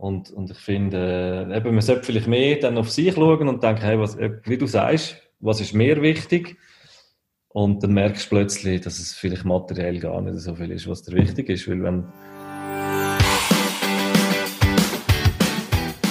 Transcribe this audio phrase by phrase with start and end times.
[0.00, 3.82] Und, und ich finde, eben, man sollte vielleicht mehr dann auf sich schauen und denken,
[3.82, 6.56] hey, was, äh, wie du sagst, was ist mir wichtig?
[7.48, 11.02] Und dann merkst du plötzlich, dass es vielleicht materiell gar nicht so viel ist, was
[11.02, 11.66] dir wichtig ist.
[11.68, 12.04] Weil wenn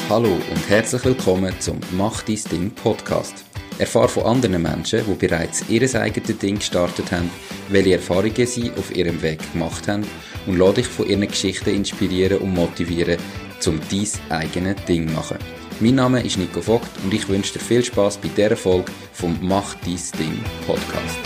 [0.10, 3.46] Hallo und herzlich willkommen zum Mach dein Ding Podcast.
[3.80, 7.30] Erfahre von anderen Menschen, die bereits ihr eigenes Ding gestartet haben,
[7.70, 10.06] welche Erfahrungen sie auf ihrem Weg gemacht haben
[10.46, 13.18] und lade dich von ihren Geschichten inspirieren und motivieren,
[13.66, 15.38] um dein eigenes Ding machen.
[15.80, 19.38] Mein Name ist Nico Vogt und ich wünsche dir viel Spaß bei dieser Folge vom
[19.42, 21.18] Mach dein Ding Podcast.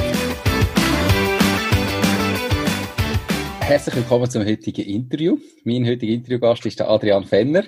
[3.59, 5.37] Herzlich willkommen zum heutigen Interview.
[5.65, 7.65] Mein heutiger Interviewgast ist der Adrian Fenner.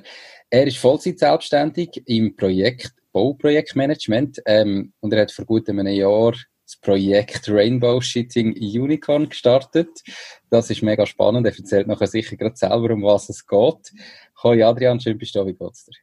[0.49, 6.34] Er ist Vollzeit selbstständig im Projekt Bauprojektmanagement ähm, und er hat vor gut einem Jahr
[6.66, 9.89] das Projekt Rainbow Shitting Unicorn gestartet.
[10.50, 11.45] Das ist mega spannend.
[11.45, 13.94] Er erzählt nachher sicher gerade selber, um was es geht.
[14.43, 15.45] Hoi Adrian, schön bist du da.
[15.45, 15.93] Wie geht's dir?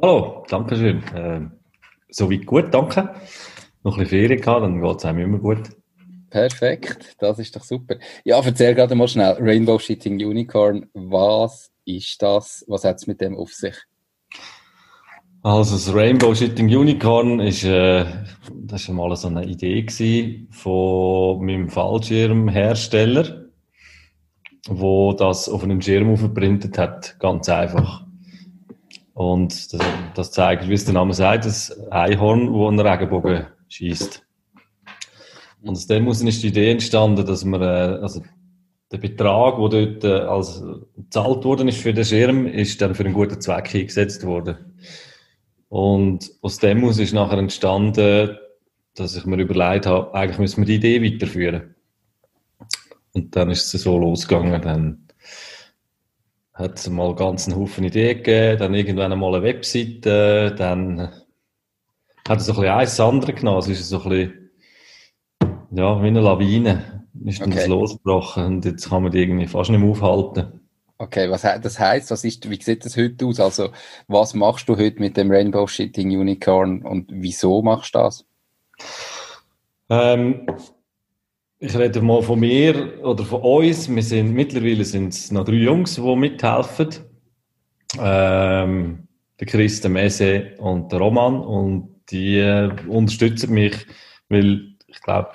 [0.00, 1.02] Hallo, danke schön.
[1.14, 1.40] Äh,
[2.10, 3.12] soweit gut, danke.
[3.82, 5.62] Noch ein bisschen Ferien gehabt, dann geht es einem immer gut.
[6.30, 7.96] Perfekt, das ist doch super.
[8.24, 9.36] Ja, erzähl gerade mal schnell.
[9.40, 12.64] Rainbow Shitting Unicorn, was ist das?
[12.68, 13.74] Was hat es mit dem auf sich?
[15.42, 18.04] Also das Rainbow Shitting Unicorn ist, äh,
[18.62, 23.41] das ist mal so eine Idee gewesen von meinem Fallschirmhersteller,
[24.68, 28.04] wo das auf einem Schirm aufgeprintet hat, ganz einfach.
[29.14, 29.80] Und das,
[30.14, 34.24] das zeigt, wie es der Name sagt, das Einhorn, wo einen Regenbogen schießt.
[35.62, 38.22] Und aus dem ist die Idee entstanden, dass man, äh, also
[38.90, 40.62] der Betrag, der dort äh, als
[40.96, 44.56] gezahlt worden ist für den Schirm, ist dann für einen guten Zweck eingesetzt worden.
[45.68, 48.36] Und aus dem ist nachher entstanden,
[48.94, 51.74] dass ich mir überlegt habe, eigentlich müssen wir die Idee weiterführen.
[53.14, 54.60] Und dann ist es so losgegangen.
[54.62, 55.08] Dann
[56.54, 61.10] hat es mal ganz einen Haufen Ideen gegeben, dann irgendwann einmal eine Webseite, dann
[62.28, 63.58] hat es so ein bisschen eins andere genommen.
[63.58, 64.50] Es ist so ein bisschen,
[65.72, 67.06] ja, wie eine Lawine.
[67.24, 67.54] Ist okay.
[67.54, 70.60] das losgebrochen und jetzt kann man die irgendwie fast nicht mehr aufhalten.
[70.98, 73.40] Okay, was das heißt, was ist, wie sieht das heute aus?
[73.40, 73.70] Also,
[74.08, 78.24] was machst du heute mit dem Rainbow Shitting Unicorn und wieso machst du das?
[79.90, 80.46] Ähm,
[81.62, 83.88] ich rede mal von mir oder von uns.
[83.88, 86.88] Wir sind, mittlerweile sind es noch drei Jungs, die mithelfen.
[88.00, 89.06] Ähm,
[89.38, 91.40] der Chris, der Mese und der Roman.
[91.40, 93.76] Und die äh, unterstützen mich,
[94.28, 95.30] weil ich glaube,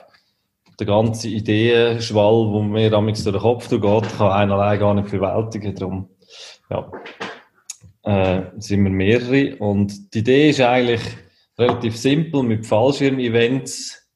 [0.78, 5.10] der ganze Ideenschwall, wo mir damals durch den Kopf geht, kann einer allein gar nicht
[5.10, 5.76] bewältigen.
[5.76, 6.10] Darum,
[6.70, 6.92] ja,
[8.04, 9.56] äh, sind wir mehrere.
[9.60, 11.02] Und die Idee ist eigentlich
[11.58, 14.07] relativ simpel, mit Fallschirm-Events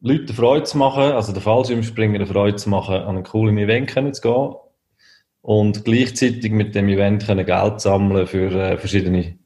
[0.00, 3.90] Leute Freude zu machen, also der Fallschirmspringer eine Freude zu machen, an einem coolen Event
[4.14, 4.54] zu gehen
[5.42, 9.38] und gleichzeitig mit dem Event können Geld sammeln für äh, verschiedene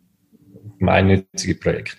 [0.78, 1.98] gemeinnützige Projekte.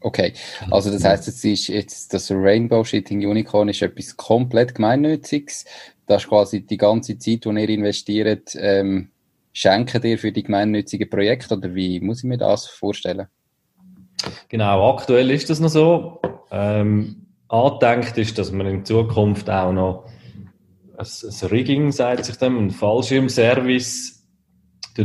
[0.00, 0.34] Okay,
[0.70, 5.64] also das heißt, es ist jetzt das Rainbow Shitting Unicorn ist etwas komplett gemeinnütziges.
[6.06, 9.08] Das ist quasi die ganze Zeit, die ihr investiert, ähm,
[9.54, 13.28] schenken dir für die gemeinnützigen Projekte oder wie muss ich mir das vorstellen?
[14.48, 16.20] Genau, aktuell ist das noch so.
[16.50, 20.06] Ähm, angedenkt ist, dass man in Zukunft auch noch
[20.96, 24.26] ein, ein Rigging, sagt sich dem, ein Fallschirmservice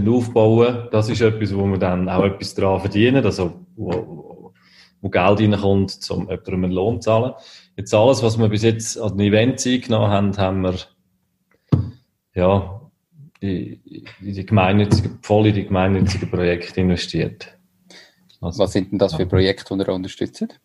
[0.07, 0.87] aufbauen.
[0.91, 4.53] Das ist etwas, wo wir dann auch etwas daran verdienen, also wo,
[5.01, 7.33] wo Geld reinkommt, um jemandem einen Lohn zu zahlen.
[7.75, 10.75] Jetzt alles, was wir bis jetzt an den Events eingenommen haben, haben wir
[12.35, 12.81] ja,
[13.39, 13.81] in,
[14.19, 17.57] die gemeinnützigen, voll in die gemeinnützigen Projekte investiert.
[18.41, 20.59] Also, was sind denn das für Projekte, die ihr unterstützt?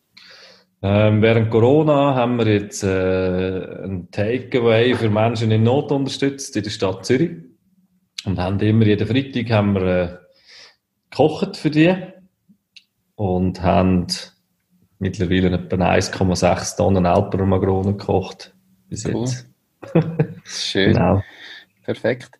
[0.86, 6.62] Ähm, während Corona haben wir jetzt äh, ein Takeaway für Menschen in Not unterstützt in
[6.62, 7.38] der Stadt Zürich
[8.26, 10.16] und haben immer jeden Freitag haben wir äh,
[11.08, 11.96] gekocht für die
[13.14, 14.08] und haben
[14.98, 18.54] mittlerweile etwa 1,6 Tonnen Alpermagronen gekocht
[18.90, 19.22] bis cool.
[19.22, 19.48] jetzt.
[20.44, 20.92] Schön.
[20.92, 21.22] Genau.
[21.82, 22.30] Perfekt.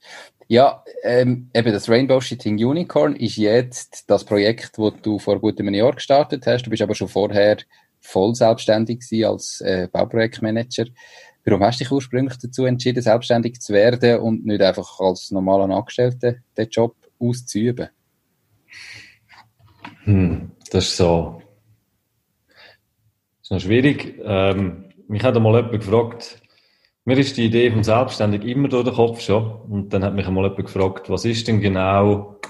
[0.48, 5.58] Ja, ähm, eben das Rainbow Shitting Unicorn ist jetzt das Projekt, das du vor gut
[5.58, 6.64] einem Jahr gestartet hast.
[6.64, 7.56] Du bist aber schon vorher
[8.04, 10.86] voll selbstständig als äh, Bauprojektmanager.
[11.44, 15.74] Warum hast du dich ursprünglich dazu entschieden, selbstständig zu werden und nicht einfach als normaler
[15.74, 17.88] Angestellter den Job auszuüben?
[20.04, 21.42] Hm, das ist so.
[22.46, 24.20] Das ist noch schwierig.
[24.22, 26.40] Ähm, mich hat einmal jemand gefragt,
[27.04, 29.50] mir ist die Idee von Selbstständig immer durch den Kopf schon.
[29.68, 32.40] Und dann hat mich einmal jemand gefragt, was ist denn genau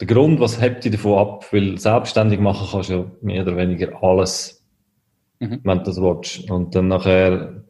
[0.00, 1.52] der Grund, was hebt dich davon ab?
[1.52, 4.64] Weil selbstständig machen kannst du ja mehr oder weniger alles,
[5.38, 5.60] mhm.
[5.62, 6.50] wenn du das willst.
[6.50, 7.64] Und dann nachher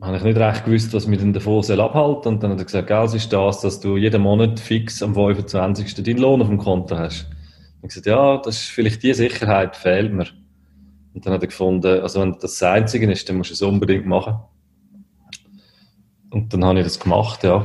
[0.00, 2.64] habe ich nicht recht gewusst, was mich denn davon soll abhalten Und dann hat er
[2.64, 5.94] gesagt, Geld ist das, dass du jeden Monat fix am 25.
[5.94, 7.26] deinen Lohn auf dem Konto hast.
[7.30, 10.26] Ich habe gesagt, ja, das ist vielleicht die Sicherheit, fehlt mir.
[11.14, 13.62] Und dann hat er gefunden, also wenn das das Einzige ist, dann musst du es
[13.62, 14.38] unbedingt machen.
[16.30, 17.64] Und dann habe ich das gemacht, ja.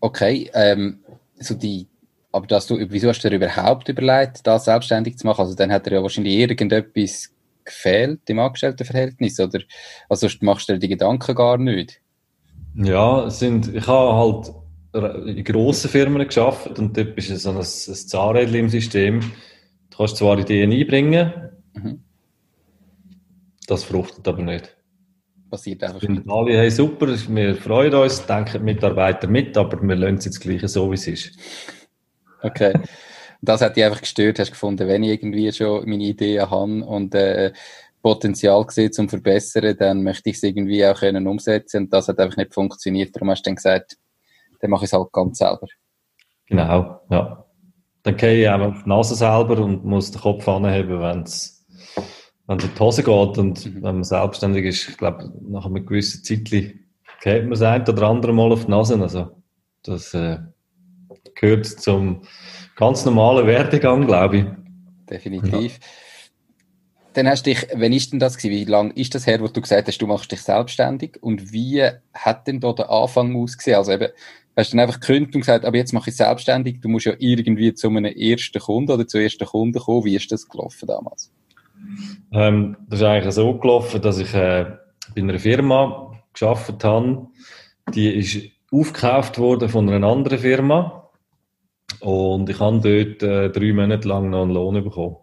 [0.00, 0.98] Okay, ähm,
[1.38, 1.88] so die,
[2.36, 5.40] aber dass du, wieso hast du dir überhaupt überlegt, das selbstständig zu machen?
[5.40, 7.30] Also dann hat er ja wahrscheinlich irgendetwas
[7.64, 9.60] gefehlt im Angestelltenverhältnis, oder?
[10.10, 12.02] Also machst du dir die Gedanken gar nicht?
[12.74, 14.52] Ja, sind, ich habe
[14.92, 19.20] halt in grossen Firmen geschafft und dort bist du so ein, ein Zahnrädchen im System.
[19.90, 21.32] Du kannst zwar Ideen einbringen,
[21.72, 22.02] mhm.
[23.66, 24.76] das fruchtet aber nicht
[25.50, 26.28] passiert einfach nicht.
[26.28, 30.62] Alle, hey, super, wir freuen uns, denken Mitarbeiter mit, aber wir lassen es jetzt gleich
[30.68, 31.32] so, wie es ist.
[32.46, 32.72] Okay.
[33.42, 37.14] Das hat dich einfach gestört, hast gefunden, wenn ich irgendwie schon meine Ideen habe und
[37.14, 37.52] äh,
[38.02, 42.18] Potenzial gesehen zum Verbessern, dann möchte ich es irgendwie auch können umsetzen und das hat
[42.18, 43.14] einfach nicht funktioniert.
[43.14, 43.96] Darum hast du dann gesagt,
[44.60, 45.66] dann mache ich es halt ganz selber.
[46.46, 47.44] Genau, ja.
[48.04, 51.56] Dann gehe ich einfach auf die Nase selber und muss den Kopf anheben, wenn es
[52.46, 53.74] wenn es in die Hose geht und mhm.
[53.82, 58.02] wenn man selbstständig ist, ich glaube, nach einem gewissen Zeit geht man das ein oder
[58.04, 59.00] andere Mal auf die Nase.
[59.00, 59.42] Also,
[59.82, 60.38] das äh,
[61.36, 62.22] gehört zum
[62.74, 64.44] ganz normalen Werdegang, glaube ich.
[65.08, 65.72] Definitiv.
[65.72, 65.86] Ja.
[67.14, 68.66] Dann hast du dich, wenn ist denn das gewesen?
[68.66, 71.16] Wie lange ist das her, wo du gesagt hast, du machst dich selbstständig?
[71.22, 73.78] Und wie hat denn da der Anfang ausgesehen?
[73.78, 74.08] Also eben,
[74.54, 76.80] hast du dann einfach gekündigt und gesagt, aber jetzt mache ich selbstständig.
[76.82, 80.04] Du musst ja irgendwie zu einem ersten Kunden oder zu ersten Kunden kommen.
[80.04, 81.32] Wie ist das gelaufen damals?
[82.32, 84.66] Ähm, das ist eigentlich so gelaufen, dass ich äh,
[85.14, 87.28] bei einer Firma geschafft habe.
[87.94, 91.05] Die ist aufgekauft worden von einer anderen Firma.
[92.00, 95.16] Und ich habe dort äh, drei Monate lang noch einen Lohn bekommen.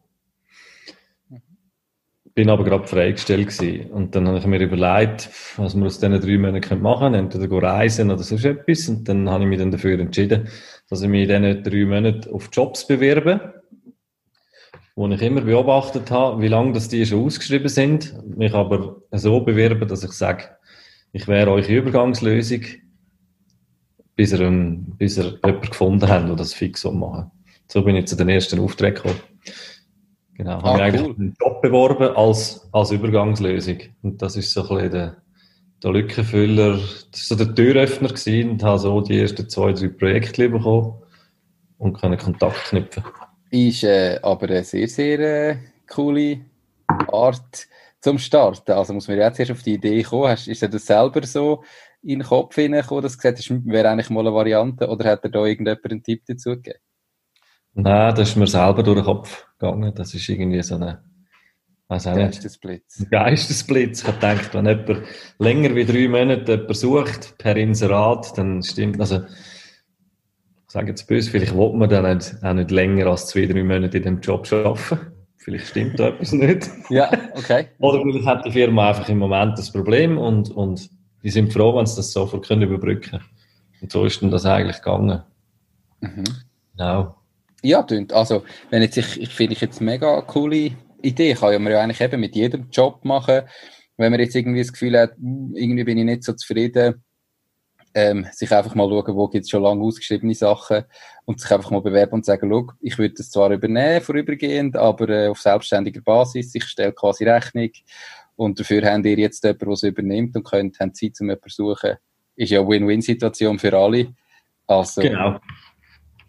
[2.35, 3.91] Bin aber gerade freigestellt gewesen.
[3.91, 7.31] Und dann habe ich mir überlegt, was wir aus diesen drei Monaten machen können.
[7.31, 8.89] Entweder reisen oder so etwas.
[8.89, 10.47] Und dann habe ich mich dann dafür entschieden,
[10.89, 13.63] dass ich mich in diesen drei Monaten auf Jobs bewerbe
[14.95, 19.39] wo ich immer beobachtet habe, wie lange das die schon ausgeschrieben sind, mich aber so
[19.39, 20.49] bewerben, dass ich sage,
[21.11, 22.61] ich wäre eure Übergangslösung,
[24.15, 27.31] bis ihr, einen, bis ihr jemanden gefunden habt, der das fix machen.
[27.67, 29.19] So bin ich zu den ersten Aufträgen gekommen.
[30.35, 33.77] Genau, ah, habe ich eigentlich einen Job beworben als, als Übergangslösung.
[34.01, 35.17] Und das ist so ein bisschen der,
[35.81, 36.79] der Lückenfüller,
[37.11, 40.95] das ist so der Türöffner gewesen und habe so die ersten zwei, drei Projekte bekommen
[41.77, 43.03] und können Kontakt knüpfen.
[43.51, 45.57] Ist äh, aber eine sehr, sehr äh,
[45.87, 46.39] coole
[47.11, 47.67] Art
[48.01, 48.71] zum Starten.
[48.71, 50.27] Also muss man jetzt erst auf die Idee kommen.
[50.27, 51.63] Hast, ist er das selber so
[52.03, 55.23] in den Kopf hineingekommen, dass du gesagt hast, wäre eigentlich mal eine Variante oder hat
[55.23, 56.79] er da irgendjemand einen Tipp dazu gegeben?
[57.73, 59.93] Nein, das ist mir selber durch den Kopf gegangen.
[59.95, 61.03] Das ist irgendwie so eine
[61.87, 63.01] auch Geistesblitz.
[63.01, 64.01] Ein Geistesblitz.
[64.01, 65.07] Ich habe gedacht, wenn jemand
[65.37, 69.21] länger wie drei Monate jemanden sucht per Inserat, dann stimmt, also
[70.67, 73.97] sage jetzt böse, vielleicht will man dann nicht, auch nicht länger als zwei, drei Monate
[73.97, 75.13] in dem Job arbeiten.
[75.37, 76.69] Vielleicht stimmt da etwas nicht.
[76.89, 77.67] Ja, okay.
[77.79, 80.89] Oder vielleicht hat die Firma einfach im Moment das Problem und, und
[81.23, 83.21] die sind froh, wenn sie das sofort können überbrücken
[83.81, 85.23] Und so ist dann das eigentlich gegangen.
[86.01, 86.23] Mhm.
[86.75, 87.15] Genau.
[87.61, 90.71] Ja, also, wenn jetzt, ich, ich finde ich jetzt mega coole
[91.01, 91.33] Idee.
[91.33, 93.41] Kann man ja eigentlich eben mit jedem Job machen.
[93.97, 97.03] Wenn man jetzt irgendwie das Gefühl hat, hm, irgendwie bin ich nicht so zufrieden,
[97.93, 100.83] ähm, sich einfach mal schauen, wo gibt es schon lange ausgeschriebene Sachen
[101.25, 105.09] und sich einfach mal bewerben und sagen, schau, ich würde das zwar übernehmen, vorübergehend, aber
[105.09, 107.69] äh, auf selbstständiger Basis, ich stelle quasi Rechnung
[108.35, 111.49] und dafür haben ihr jetzt jemanden, der es übernimmt und könnt, haben Zeit, um jemanden
[111.49, 111.97] zu suchen.
[112.35, 114.13] Ist ja eine Win-Win-Situation für alle.
[114.67, 115.39] Also, genau.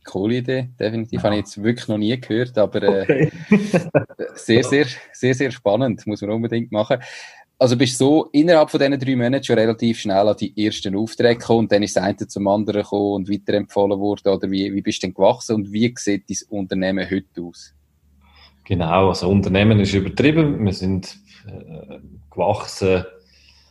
[0.05, 1.21] Coole Idee, definitiv.
[1.21, 1.25] Ja.
[1.25, 3.33] Habe ich jetzt wirklich noch nie gehört, aber äh, okay.
[4.35, 6.07] sehr, sehr, sehr, sehr spannend.
[6.07, 6.99] Muss man unbedingt machen.
[7.57, 10.97] Also bist du so innerhalb von diesen drei Monaten schon relativ schnell an die ersten
[10.97, 14.75] Aufträge gekommen und dann ist das eine zum anderen gekommen und weiterempfohlen worden oder wie,
[14.75, 17.73] wie bist du denn gewachsen und wie sieht dein Unternehmen heute aus?
[18.65, 23.05] Genau, also Unternehmen ist übertrieben, wir sind äh, gewachsen,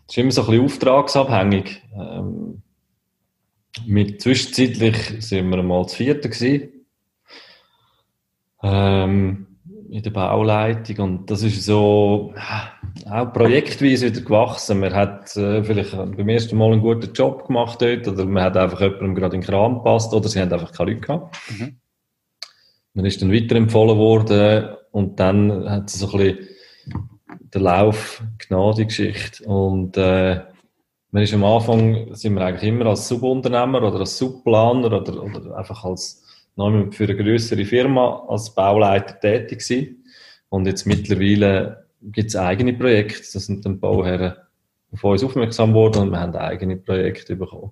[0.07, 1.81] das ist immer so ein bisschen auftragsabhängig.
[1.95, 2.61] Ähm,
[3.85, 6.69] mit zwischenzeitlich sind wir mal zu vierten gewesen.
[8.61, 9.47] Ähm,
[9.89, 12.33] in der Bauleitung und das ist so
[13.05, 14.79] auch projektweise wieder gewachsen.
[14.79, 18.57] Man hat äh, vielleicht beim ersten Mal einen guten Job gemacht dort oder man hat
[18.57, 21.37] einfach jemandem gerade in den Kram gepasst oder sie haben einfach keine Leute gehabt.
[21.51, 21.77] Mhm.
[22.95, 26.47] Man ist dann weiterempfohlen worden und dann hat es so ein bisschen
[27.53, 30.41] der Lauf Gnade Geschichte und äh,
[31.11, 35.55] man ist am Anfang sind wir eigentlich immer als Subunternehmer oder als Subplaner oder, oder
[35.55, 36.23] einfach als
[36.55, 40.05] für eine größere Firma als Bauleiter tätig gewesen.
[40.49, 44.33] Und jetzt mittlerweile gibt es eigene Projekte, das sind dann Bauherren
[44.91, 47.71] auf uns aufmerksam geworden und wir haben eigene Projekte bekommen.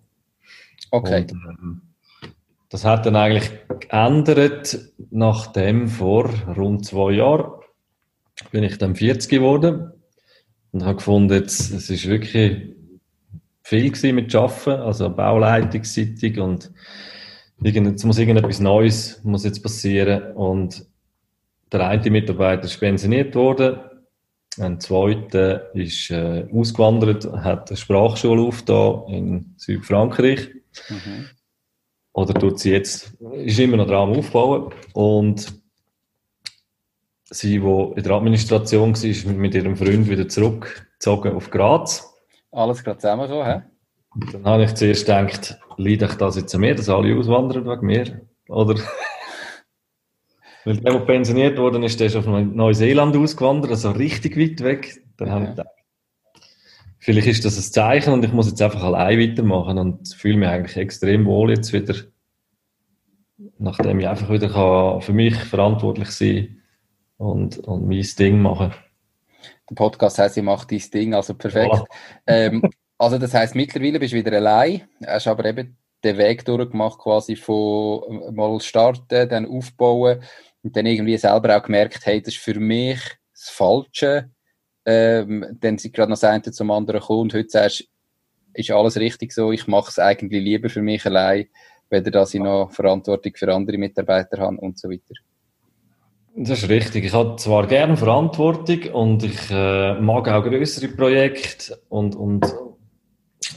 [0.91, 1.21] Okay.
[1.21, 1.81] Und, ähm,
[2.69, 7.60] das hat dann eigentlich geändert, nachdem vor rund zwei Jahren
[8.49, 9.91] bin ich dann 40 geworden
[10.71, 12.73] und habe gefunden, jetzt, es ist wirklich
[13.63, 16.71] viel gewesen mit Arbeiten, also bauleitungsseitig und
[17.63, 20.85] jetzt muss irgendetwas Neues muss jetzt passieren und
[21.71, 23.79] der eine Mitarbeiter ist pensioniert worden,
[24.59, 30.49] ein zweiter ist äh, ausgewandert, hat eine Sprachschule aufgetan in Südfrankreich.
[30.89, 31.27] Mhm.
[32.13, 33.13] Oder tut sie jetzt,
[33.45, 34.73] ist immer noch dran am Aufbauen.
[34.91, 35.60] Und
[37.31, 42.13] sie, die in der Administration war, mit ihrem Freund wieder zurückgezogen auf Graz.
[42.51, 43.61] Alles gerade zusammen so, hä?
[44.33, 47.85] Dann habe ich zuerst gedacht, leide ich das jetzt an mir, dass alle auswandern wegen
[47.85, 48.21] mir?
[48.49, 48.75] Oder?
[50.65, 55.01] Weil der, der pensioniert worden ist, der ist auf Neuseeland ausgewandert, also richtig weit weg.
[55.17, 55.33] Dann ja.
[55.33, 55.69] habe ich gedacht,
[56.99, 60.49] vielleicht ist das ein Zeichen und ich muss jetzt einfach allein weitermachen und fühle mich
[60.49, 61.95] eigentlich extrem wohl jetzt wieder,
[63.57, 66.60] nachdem ich einfach wieder kann für mich verantwortlich sein
[67.21, 68.73] und, und mein Ding machen.
[69.69, 71.75] Der Podcast heißt, ich mache dein Ding, also perfekt.
[71.75, 71.85] Ja.
[72.27, 72.63] Ähm,
[72.97, 77.35] also das heißt, mittlerweile bist du wieder allein, hast aber eben den Weg durchgemacht quasi
[77.35, 80.23] von mal starten, dann aufbauen
[80.63, 82.99] und dann irgendwie selber auch gemerkt, hey, das ist für mich
[83.33, 84.29] das Falsche,
[84.85, 87.87] ähm, dann sind gerade noch das eine zum anderen gekommen und heute sagst
[88.53, 91.47] ist alles richtig so, ich mache es eigentlich lieber für mich allein,
[91.89, 95.15] weder dass ich noch Verantwortung für andere Mitarbeiter habe und so weiter.
[96.35, 97.05] Das ist richtig.
[97.05, 102.45] Ich habe zwar gerne Verantwortung und ich äh, mag auch größere Projekte und, und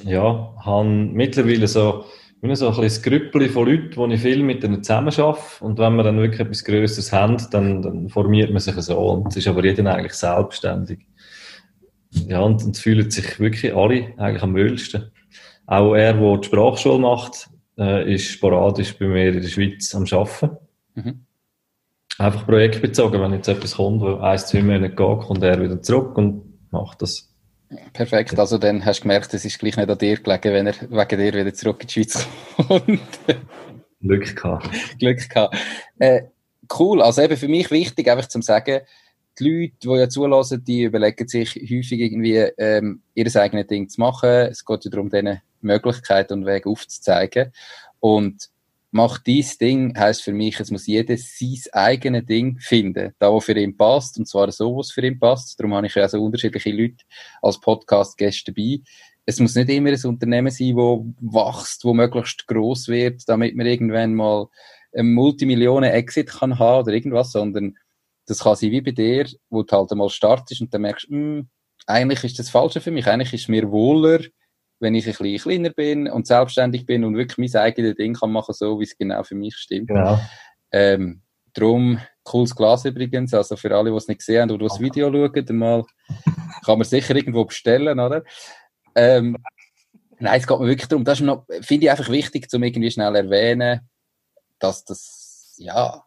[0.04, 2.04] ja, habe mittlerweile so
[2.44, 5.64] bin so ein bisschen Grüppel von Leuten, wo ich viel mit denen zusammen arbeite.
[5.64, 8.98] Und wenn wir dann wirklich etwas Größeres haben, dann, dann formiert man sich so.
[8.98, 11.06] Und es ist aber jeder eigentlich selbstständig.
[12.28, 15.10] Ja, und, und fühlen sich wirklich alle eigentlich am wohlsten.
[15.66, 20.04] Auch er, der die Sprachschule macht, äh, ist sporadisch bei mir in der Schweiz am
[20.04, 20.58] Arbeiten.
[20.96, 21.24] Mhm.
[22.18, 23.20] Einfach projektbezogen.
[23.20, 27.02] Wenn jetzt etwas kommt, wo ein, zwei Monate geht, kommt er wieder zurück und macht
[27.02, 27.30] das.
[27.92, 30.74] Perfekt, also dann hast du gemerkt, es ist gleich nicht an dir gelegen, wenn er
[30.90, 32.26] wegen dir wieder zurück in die Schweiz
[32.68, 33.00] kommt.
[34.00, 34.70] Glück gehabt.
[34.98, 35.56] Glück gehabt.
[35.98, 36.22] Äh,
[36.78, 38.82] cool, also eben für mich wichtig, einfach zu sagen,
[39.38, 44.00] die Leute, die ja zulassen, die überlegen sich häufig irgendwie, ähm, ihr eigenes Ding zu
[44.00, 44.30] machen.
[44.30, 47.52] Es geht ja darum, denen Möglichkeiten und Wege aufzuzeigen.
[47.98, 48.50] Und
[48.94, 53.40] mach dies Ding heisst für mich, es muss jeder sein eigenes Ding finden, da wo
[53.40, 55.58] für ihn passt, und zwar so, was für ihn passt.
[55.58, 57.04] Darum habe ich ja so unterschiedliche Leute
[57.42, 58.78] als Podcast-Gäste dabei.
[59.26, 63.66] Es muss nicht immer ein Unternehmen sein, wo wächst, wo möglichst groß wird, damit man
[63.66, 64.46] irgendwann mal
[64.94, 67.76] einen Multimillionen-Exit kann haben oder irgendwas, sondern
[68.26, 71.48] das kann sein wie bei dir, wo du halt einmal startest und dann merkst, hm,
[71.88, 73.08] eigentlich ist das Falsche für mich.
[73.08, 74.20] Eigentlich ist mir wohler,
[74.80, 78.32] wenn ich ein bisschen kleiner bin und selbstständig bin und wirklich mein eigenes Ding kann
[78.32, 79.88] machen, so wie es genau für mich stimmt.
[79.88, 80.18] Genau.
[80.72, 81.22] Ähm,
[81.54, 85.10] drum, cooles Glas übrigens, also für alle, die es nicht gesehen haben oder das Video
[85.10, 85.84] schauen, mal
[86.64, 88.24] kann man sicher irgendwo bestellen, oder?
[88.94, 89.36] Ähm,
[90.18, 93.80] nein, es geht mir wirklich darum, das finde ich einfach wichtig, zum irgendwie schnell erwähnen,
[94.58, 96.04] dass das, ja,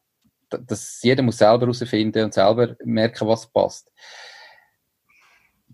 [0.49, 3.91] dass jeder muss selber herausfinden und selber merken, was passt.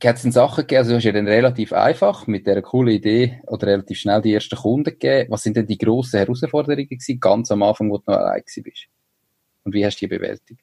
[0.05, 2.93] Hat es denn Sachen gegeben, also du hast ja dann relativ einfach mit dieser coolen
[2.93, 5.31] Idee oder relativ schnell die ersten Kunden gegeben.
[5.31, 8.87] Was sind denn die grossen Herausforderungen gewesen, ganz am Anfang, wo du noch allein bist?
[9.63, 10.61] Und wie hast du die bewältigt?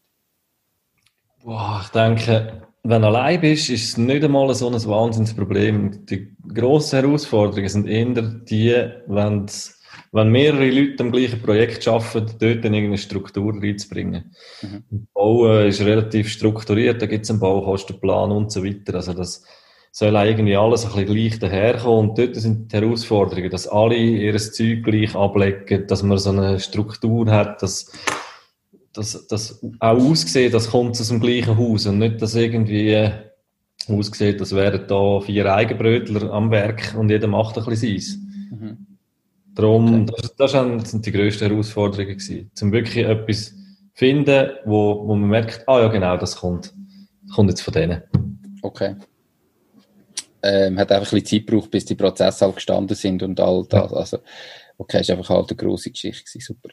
[1.42, 6.06] Boah, ich denke, wenn du allein bist, ist es nicht einmal so ein Wahnsinnsproblem.
[6.06, 9.46] Die grossen Herausforderungen sind eher die, wenn
[10.12, 14.34] wenn mehrere Leute am gleichen Projekt arbeiten, dort dann irgendeine Struktur reinzubringen.
[14.62, 15.06] Mhm.
[15.14, 18.94] Bauen ist relativ strukturiert, da gibt es einen Baukostenplan und so weiter.
[18.94, 19.44] Also das
[19.92, 22.10] soll irgendwie alles ein bisschen gleich daherkommen.
[22.10, 26.58] Und dort sind die Herausforderungen, dass alle ihr Zeug gleich ablegen, dass man so eine
[26.58, 27.92] Struktur hat, dass
[28.92, 33.08] dass das auch aussieht, das kommt aus dem gleichen Haus und nicht, dass irgendwie
[33.86, 38.18] aussieht, das wären da vier Eigenbrötler am Werk und jeder macht ein bisschen seins.
[38.50, 38.86] Mhm.
[39.60, 40.28] Darum, okay.
[40.38, 42.50] das, das sind die grössten Herausforderungen gewesen.
[42.54, 43.54] Zum wirklich etwas
[43.92, 46.72] finden, wo, wo man merkt, ah ja genau, das kommt,
[47.26, 48.02] das kommt jetzt von denen.
[48.62, 48.96] Okay.
[50.42, 53.66] Ähm, hat einfach ein bisschen Zeit gebraucht, bis die Prozesse halt gestanden sind und all
[53.68, 53.92] das.
[53.92, 54.18] Also,
[54.78, 56.70] okay, ist einfach halt eine grosse Geschichte gewesen, super.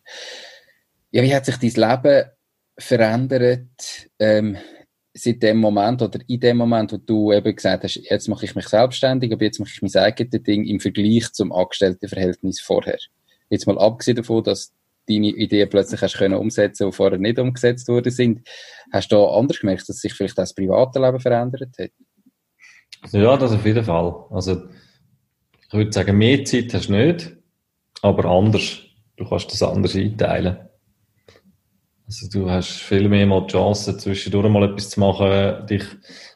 [1.12, 2.30] Ja, wie hat sich dein Leben
[2.78, 4.58] verändert, ähm,
[5.18, 8.56] seit dem Moment oder in dem Moment, wo du eben gesagt hast, jetzt mache ich
[8.56, 12.98] mich selbstständig, aber jetzt mache ich mein eigenes Ding im Vergleich zum Angestelltenverhältnis vorher.
[13.50, 14.74] Jetzt mal abgesehen davon, dass
[15.08, 18.48] deine Ideen plötzlich hast können umsetzen, die vorher nicht umgesetzt worden sind.
[18.92, 21.92] Hast du da anders gemerkt, dass sich vielleicht das private Leben verändert hat?
[23.12, 24.14] Ja, das auf jeden Fall.
[24.32, 24.64] Also,
[25.68, 27.36] ich würde sagen, mehr Zeit hast du nicht,
[28.02, 28.80] aber anders.
[29.16, 30.58] Du kannst das anders einteilen.
[32.08, 35.84] Also, du hast viel mehr mal die Chance, zwischendurch mal etwas zu machen, dich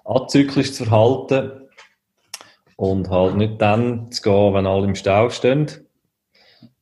[0.04, 1.62] azyklisch zu verhalten
[2.76, 5.68] und halt nicht dann zu gehen, wenn alle im Stau stehen.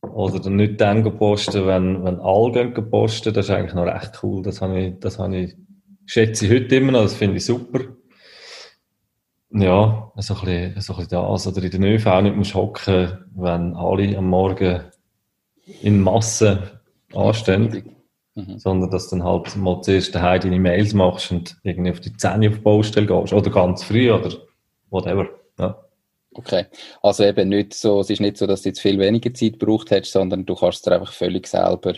[0.01, 3.31] Oder dann nicht dann posten, wenn, wenn alle gehen posten.
[3.31, 4.41] Das ist eigentlich noch recht cool.
[4.41, 5.55] Das habe ich, das habe ich,
[6.07, 7.03] schätze ich heute immer noch.
[7.03, 7.81] Das finde ich super.
[9.51, 11.47] Ja, so ein bisschen, so ein bisschen das.
[11.47, 14.81] Oder in der ÖV nicht musst hocken, wenn alle am Morgen
[15.81, 16.59] in Massen
[17.13, 17.97] anstehen.
[18.47, 18.59] Mhm.
[18.59, 22.15] Sondern dass du dann halt mal zuerst daheim deine Mails machst und irgendwie auf die
[22.15, 23.33] Zähne auf die Baustelle gehst.
[23.33, 24.31] Oder ganz früh oder
[24.89, 25.27] whatever.
[25.57, 25.77] Ja.
[26.33, 26.65] Okay.
[27.01, 29.91] Also eben nicht so, es ist nicht so, dass du jetzt viel weniger Zeit gebraucht
[29.91, 31.93] hättest, sondern du kannst es dir einfach völlig selber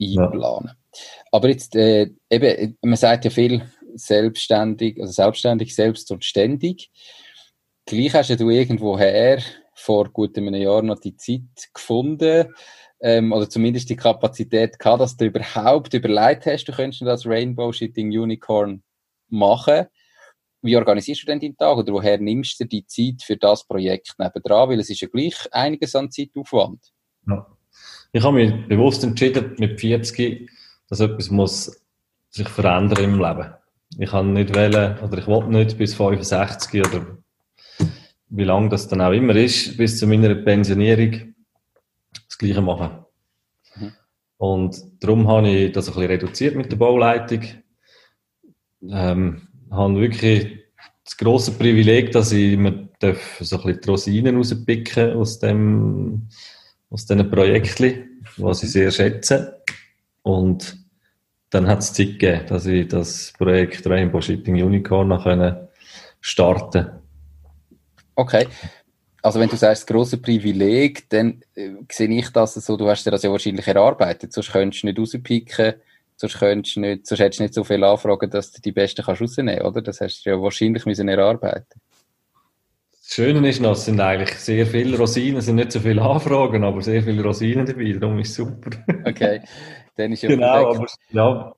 [0.00, 0.68] einplanen.
[0.68, 0.76] Ja.
[1.30, 3.62] Aber jetzt, äh, eben, man sagt ja viel,
[3.94, 6.90] selbstständig, also selbstständig, selbst und ständig.
[7.86, 9.40] Gleich hast ja du irgendwoher
[9.74, 12.54] vor gut einem Jahr noch die Zeit gefunden,
[13.02, 17.72] ähm, oder zumindest die Kapazität gehabt, dass du überhaupt überlegt hast, du könntest das Rainbow
[17.72, 18.82] Shitting Unicorn
[19.28, 19.86] machen.
[20.62, 24.14] Wie organisierst du denn deinen Tag oder woher nimmst du die Zeit für das Projekt
[24.18, 24.68] nebendran?
[24.68, 26.80] Weil es ist ja gleich einiges an Zeitaufwand.
[27.26, 27.46] Ja.
[28.12, 30.48] Ich habe mich bewusst entschieden, mit 40,
[30.88, 31.82] dass etwas muss
[32.30, 33.54] sich verändern im Leben.
[33.98, 37.18] Ich kann nicht wählen, oder ich wollte nicht bis 65 oder
[38.28, 41.31] wie lange das dann auch immer ist, bis zu meiner Pensionierung
[42.42, 43.04] Gleiche machen.
[43.76, 43.92] Mhm.
[44.36, 47.42] Und darum habe ich das ein bisschen reduziert mit der Bauleitung.
[48.88, 50.58] Ähm, habe wirklich
[51.04, 56.28] das große Privileg, dass ich mir darf so ein bisschen die Rosinen rauspicken aus dem,
[56.90, 59.62] aus diesen Projekten, was ich sehr schätze.
[60.22, 60.76] Und
[61.50, 65.26] dann hat es Zeit gegeben, dass ich das Projekt Rainbow Shipping Unicorn noch
[66.20, 67.02] starten
[68.14, 68.46] Okay.
[69.22, 73.12] Also wenn du sagst, große Privileg, dann äh, sehe ich das so, du hast dir
[73.12, 75.74] das ja wahrscheinlich erarbeitet, sonst könntest du nicht rauspicken,
[76.16, 79.04] sonst könntest du nicht, sonst hättest du nicht so viele Anfragen, dass du die besten
[79.04, 79.80] kannst rausnehmen, oder?
[79.80, 81.80] Das hast du ja wahrscheinlich müssen erarbeiten.
[82.90, 86.02] Das Schöne ist noch, es sind eigentlich sehr viele Rosinen, es sind nicht so viele
[86.02, 88.70] Anfragen, aber sehr viele Rosinen dabei, darum ist es super.
[89.04, 89.42] Okay.
[89.94, 91.54] Dann ist ja genau, aber ja,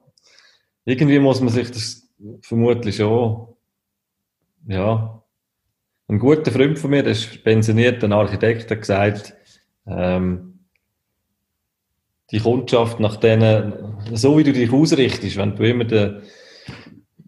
[0.85, 2.09] irgendwie muss man sich das
[2.43, 3.55] vermutlich schon,
[4.67, 5.24] ja,
[6.09, 9.35] ein guter Freund von mir, der ist pensionierter Architekt, hat gesagt,
[9.87, 10.55] ähm,
[12.31, 16.23] die Kundschaft nach denen, so wie du dich ausrichtest, wenn du immer der,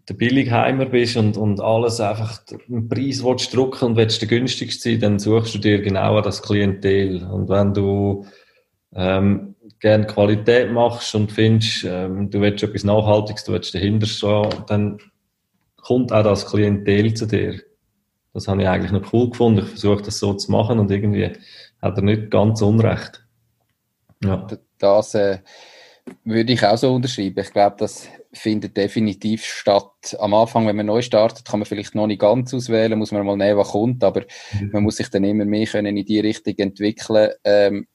[0.07, 4.91] der Billigheimer bist und, und alles einfach den Preis willst drücken und willst der günstigste
[4.91, 7.23] sein, dann suchst du dir genau das Klientel.
[7.23, 8.25] Und wenn du
[8.95, 14.49] ähm, gerne Qualität machst und findest, ähm, du willst etwas Nachhaltiges, du willst dahinter stehen,
[14.67, 14.97] dann
[15.77, 17.61] kommt auch das Klientel zu dir.
[18.37, 19.63] Das habe ich eigentlich noch cool gefunden.
[19.63, 21.31] Ich versuche das so zu machen und irgendwie
[21.81, 23.25] hat er nicht ganz unrecht.
[24.23, 24.45] Ja.
[24.77, 25.39] Das äh,
[26.23, 27.39] würde ich auch so unterschreiben.
[27.39, 30.15] Ich glaube, das findet definitiv statt.
[30.19, 33.25] Am Anfang, wenn man neu startet, kann man vielleicht noch nicht ganz auswählen, muss man
[33.25, 34.21] mal nehmen, was kommt, aber
[34.53, 34.69] mhm.
[34.71, 37.31] man muss sich dann immer mehr können in die Richtung entwickeln.
[37.43, 37.87] Ähm,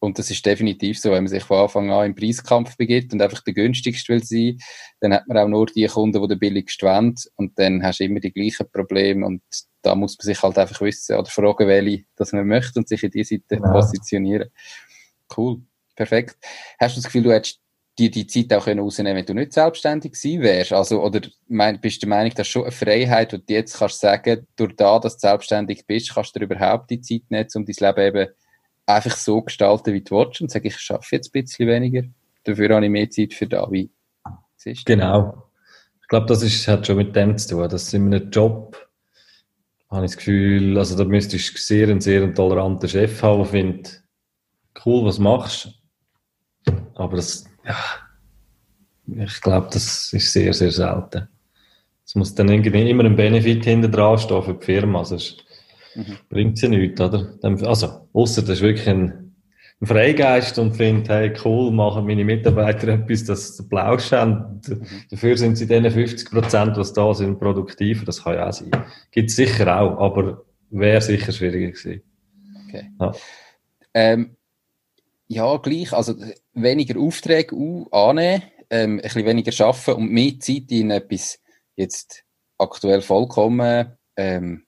[0.00, 3.20] und das ist definitiv so, wenn man sich von Anfang an im Preiskampf begibt und
[3.20, 4.58] einfach der günstigste will sein,
[5.00, 7.14] dann hat man auch nur die Kunden, die den billigsten wollen.
[7.36, 9.26] Und dann hast du immer die gleichen Probleme.
[9.26, 9.42] Und
[9.82, 13.02] da muss man sich halt einfach wissen oder fragen, welche das man möchte und sich
[13.02, 13.72] in diese Seite ja.
[13.72, 14.48] positionieren.
[15.36, 15.60] Cool.
[15.94, 16.38] Perfekt.
[16.78, 17.60] Hast du das Gefühl, du hättest
[17.98, 20.72] dir die Zeit auch können rausnehmen wenn du nicht selbstständig gewesen wärst?
[20.72, 24.00] Also, oder mein, bist du der Meinung, dass schon eine Freiheit, die du jetzt kannst
[24.00, 27.66] sagen, durch da, dass du selbstständig bist, kannst du dir überhaupt die Zeit nehmen, um
[27.66, 28.32] dein Leben eben
[28.94, 32.02] einfach so gestalten, wie du willst und sage, ich schaffe jetzt ein bisschen weniger,
[32.44, 33.70] dafür habe ich mehr Zeit für da.
[33.70, 33.90] Wie
[34.56, 34.94] siehst du?
[34.94, 35.44] Genau.
[36.02, 38.76] Ich glaube, das ist, hat schon mit dem zu tun, dass in einem Job
[39.90, 43.46] habe ich das Gefühl, also da müsstest du sehr, einen sehr toleranten Chef haben, der
[43.46, 44.02] findet,
[44.84, 45.80] cool, was machst
[47.00, 51.28] aber das, ja, ich glaube, das ist sehr, sehr selten.
[52.04, 54.98] Es muss dann irgendwie immer ein Benefit hinter dran stehen für die Firma.
[54.98, 55.16] Also
[55.94, 56.18] Mhm.
[56.28, 57.38] Bringt sie ja nichts, oder?
[57.42, 59.34] Also, außer das ist wirklich ein,
[59.80, 64.60] ein Freigeist und findet, hey, cool, machen meine Mitarbeiter etwas, das sie Plausch haben.
[65.10, 68.04] Dafür sind sie denen 50 Prozent, was da sind, produktiver.
[68.04, 68.70] Das kann ja auch sein.
[69.10, 72.02] Gibt es sicher auch, aber wäre sicher schwieriger gewesen.
[72.68, 72.90] Okay.
[73.00, 73.12] Ja.
[73.94, 74.36] Ähm,
[75.26, 75.92] ja, gleich.
[75.92, 76.14] Also,
[76.54, 77.56] weniger Aufträge
[77.90, 81.40] annehmen, ähm, ein bisschen weniger arbeiten und mehr Zeit in etwas
[81.76, 82.24] jetzt
[82.58, 84.64] aktuell vollkommen ähm,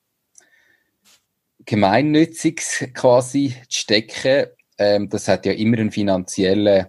[1.64, 4.46] Gemeinnütziges quasi zu stecken,
[4.78, 6.86] ähm, das hat ja immer einen finanziellen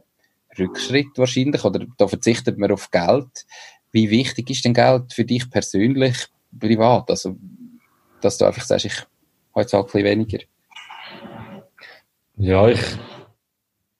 [0.57, 3.45] Rückschritt wahrscheinlich, oder da verzichtet man auf Geld.
[3.91, 6.15] Wie wichtig ist denn Geld für dich persönlich,
[6.59, 7.09] privat?
[7.09, 7.35] Also,
[8.21, 8.99] dass du einfach sagst, ich
[9.55, 10.39] habe ein bisschen weniger?
[12.37, 12.81] Ja, ich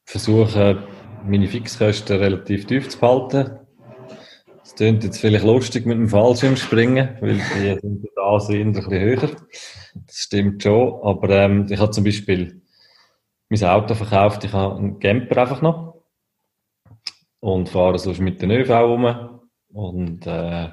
[0.06, 0.88] versuche,
[1.26, 3.60] meine Fixkosten relativ tief zu behalten.
[4.74, 8.92] Das klingt jetzt vielleicht lustig mit dem Fallschirmspringen, weil die sind da sind ein bisschen
[8.92, 9.30] höher.
[9.94, 11.00] Das stimmt schon.
[11.04, 12.64] Aber ähm, ich habe zum Beispiel
[13.50, 16.04] mein Auto verkauft, ich habe einen Camper einfach noch
[17.40, 19.42] und fahre sonst mit den ÖV rum
[19.74, 20.70] und äh,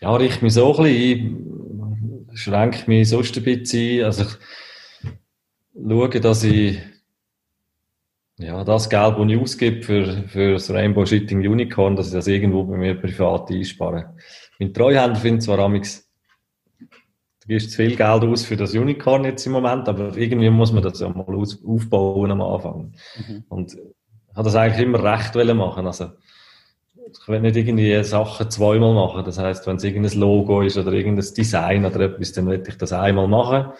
[0.00, 4.04] ja, richte mich so ein bisschen ein, schränke mich sonst ein bisschen ein.
[4.04, 6.78] Also ich schaue, dass ich
[8.38, 12.26] ja, das Geld, das ich ausgebe für, für das Rainbow Shitting Unicorn, dass ich das
[12.26, 14.14] irgendwo bei mir privat einspare.
[14.58, 16.10] Mein Treuhänder findet zwar amix,
[16.80, 20.72] du gibst zu viel Geld aus für das Unicorn jetzt im Moment, aber irgendwie muss
[20.72, 22.94] man das ja mal aus, aufbauen am Anfang.
[23.16, 23.44] Mhm.
[23.48, 25.86] Und ich habe das eigentlich immer recht machen.
[25.86, 26.10] Also,
[26.96, 29.24] ich will nicht irgendwie Sachen zweimal machen.
[29.24, 32.76] Das heißt, wenn es irgendein Logo ist oder irgendein Design oder etwas, dann will ich
[32.76, 33.72] das einmal machen.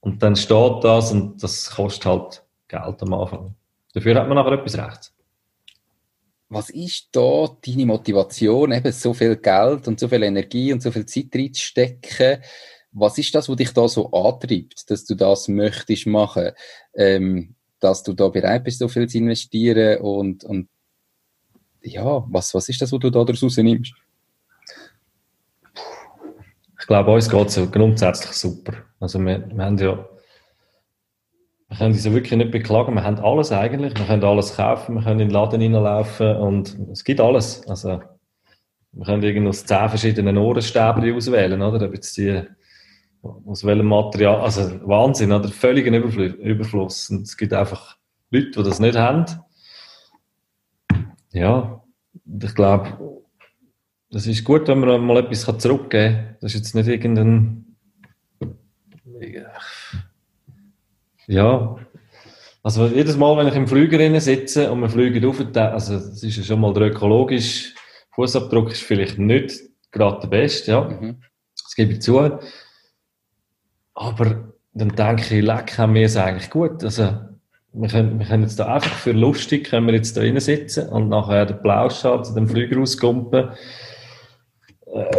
[0.00, 3.54] Und dann steht das und das kostet halt Geld am Anfang.
[3.92, 5.12] Dafür hat man nachher etwas rechts.
[6.48, 10.90] Was ist da deine Motivation, eben so viel Geld und so viel Energie und so
[10.90, 12.42] viel Zeit reinzustecken?
[12.92, 16.50] Was ist das, was dich da so antreibt, dass du das möchtest machen,
[16.94, 20.68] ähm, dass du da bereit bist, so viel zu investieren und, und
[21.82, 23.94] ja, was, was ist das, was du da daraus nimmst?
[26.80, 28.72] Ich glaube, uns geht es grundsätzlich super.
[28.98, 30.04] Also wir, wir haben ja
[31.70, 32.94] wir können uns wirklich nicht beklagen.
[32.94, 33.96] Wir haben alles eigentlich.
[33.96, 37.66] Wir können alles kaufen, wir können in den Laden reinlaufen und es gibt alles.
[37.68, 38.02] Also,
[38.92, 41.86] wir können irgendwie aus zehn verschiedenen Ohrenstäbchen auswählen, oder?
[41.86, 42.42] Ob jetzt die,
[43.22, 45.48] aus welchem Material, also Wahnsinn, oder?
[45.48, 47.08] Völliger Überfluss.
[47.08, 47.96] Und es gibt einfach
[48.32, 49.26] Leute, die das nicht haben.
[51.32, 51.84] Ja,
[52.42, 53.20] ich glaube,
[54.10, 56.36] das ist gut, wenn man mal etwas zurückgeben kann.
[56.40, 57.76] Das ist jetzt nicht irgendein,
[61.30, 61.76] ja.
[62.62, 66.36] Also jedes Mal, wenn ich im Flüger sitze und wir fliegen auf, also das ist
[66.36, 67.72] ja schon mal der ökologische
[68.14, 69.60] Fußabdruck ist vielleicht nicht
[69.92, 70.82] gerade der beste, ja.
[70.82, 71.22] Mhm.
[71.62, 72.38] Das gebe ich zu.
[73.94, 76.84] Aber dann denke ich, leck, haben wir es eigentlich gut.
[76.84, 77.18] Also,
[77.72, 81.08] wir können, wir können jetzt da einfach für lustig, können wir jetzt da sitzen und
[81.08, 83.50] nachher den Plausch zu dem Flüger rauskumpen.
[84.92, 85.16] Äh,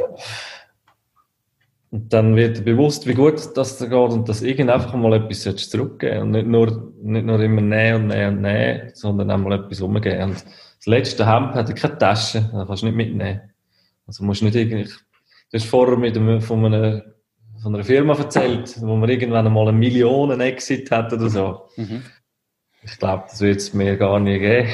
[1.91, 5.43] und dann wird bewusst, wie gut das da geht und dass irgend einfach mal etwas
[5.69, 9.59] zurückgeben und nicht nur, nicht nur immer nehmen und nehmen und nehmen, sondern auch mal
[9.59, 10.23] etwas umgeben.
[10.23, 13.41] Und das letzte Hemd hat keine Tasche, das kannst du nicht mitnehmen.
[14.07, 14.93] Also musst nicht irgendwie, du
[15.53, 17.03] hast vorher mit einem, von einer,
[17.61, 21.61] von einer Firma erzählt, wo man irgendwann einmal eine Million Exit hat oder so.
[21.75, 22.03] Mhm.
[22.83, 24.69] Ich glaube, das wird es mir gar nie geben.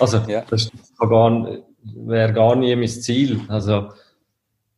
[0.00, 0.42] Also, ja.
[0.48, 3.42] das wäre gar nie mein Ziel.
[3.48, 3.90] Also,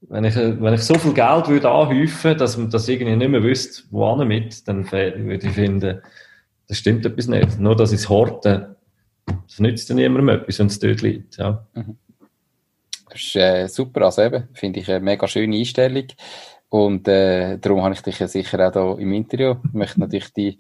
[0.08, 3.42] wenn ich, wenn ich so viel Geld würde anhäufen, dass man das irgendwie nicht mehr
[3.42, 6.00] wüsste, wo mit, dann würde ich finden,
[6.68, 7.58] das stimmt etwas nicht.
[7.58, 8.76] Nur, dass ich es horte,
[9.26, 11.36] das nützt dann niemandem etwas, wenn es dort liegt.
[11.36, 11.66] Ja.
[11.74, 11.96] Mhm.
[13.10, 16.06] Das ist äh, super, also eben, finde ich eine mega schöne Einstellung.
[16.68, 19.56] Und äh, darum habe ich dich ja sicher auch hier im Interview.
[19.64, 20.58] Ich möchte natürlich die,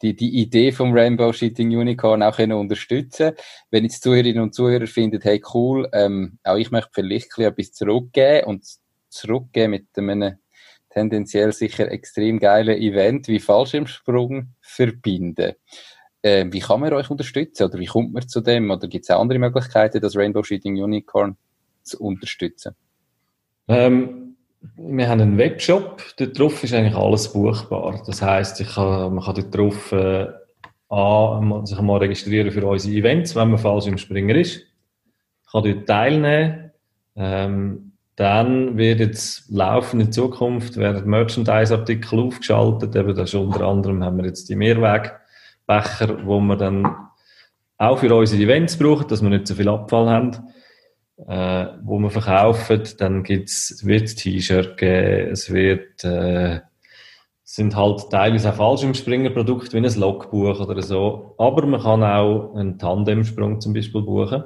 [0.00, 3.32] die, die Idee vom Rainbow Shooting Unicorn auch können unterstützen
[3.70, 8.46] Wenn jetzt Zuhörerinnen und Zuhörer finden, hey cool, ähm, auch ich möchte vielleicht etwas zurückgeben
[8.46, 8.64] und
[9.12, 10.38] zurückgeben mit einem
[10.90, 15.54] tendenziell sicher extrem geilen Event wie Fallschirmsprung verbinden.
[16.22, 19.10] Ähm, wie kann man euch unterstützen oder wie kommt man zu dem oder gibt es
[19.10, 21.36] auch andere Möglichkeiten, das Rainbow Shooting Unicorn
[21.82, 22.76] zu unterstützen?
[23.66, 24.36] Ähm,
[24.76, 28.00] wir haben einen Webshop, dort drauf ist eigentlich alles buchbar.
[28.06, 30.28] Das heisst, ich kann, man kann dort drauf äh,
[30.88, 34.58] an, sich mal registrieren für unsere Events, wenn man Fallschirmspringer ist.
[34.58, 36.70] Ich kann dort teilnehmen.
[37.16, 37.91] Ähm,
[38.22, 42.94] dann wird jetzt laufen in Zukunft, werden Merchandise-Artikel aufgeschaltet.
[42.94, 46.86] Eben, das ist unter anderem haben wir jetzt die Mehrwegbecher, wo wir dann
[47.78, 50.36] auch für unsere Events brauchen, dass wir nicht so viel Abfall haben,
[51.26, 52.84] äh, wo wir verkaufen.
[52.96, 56.60] Dann gibt's, wird T-Shirt geben, es wird, äh,
[57.42, 61.34] sind halt teilweise auch Fallschirmspringerprodukte wie ein Logbuch oder so.
[61.38, 64.44] Aber man kann auch einen Tandemsprung zum Beispiel buchen.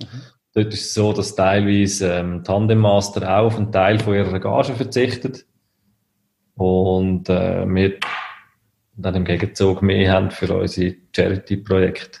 [0.00, 0.33] Mhm.
[0.54, 4.38] Dort ist es so, dass teilweise ähm, Tandem Master auch auf einen Teil von ihrer
[4.38, 5.44] Gage verzichtet
[6.54, 7.98] und äh, wir
[8.96, 12.20] dann im Gegenzug mehr haben für unsere Charity-Projekte.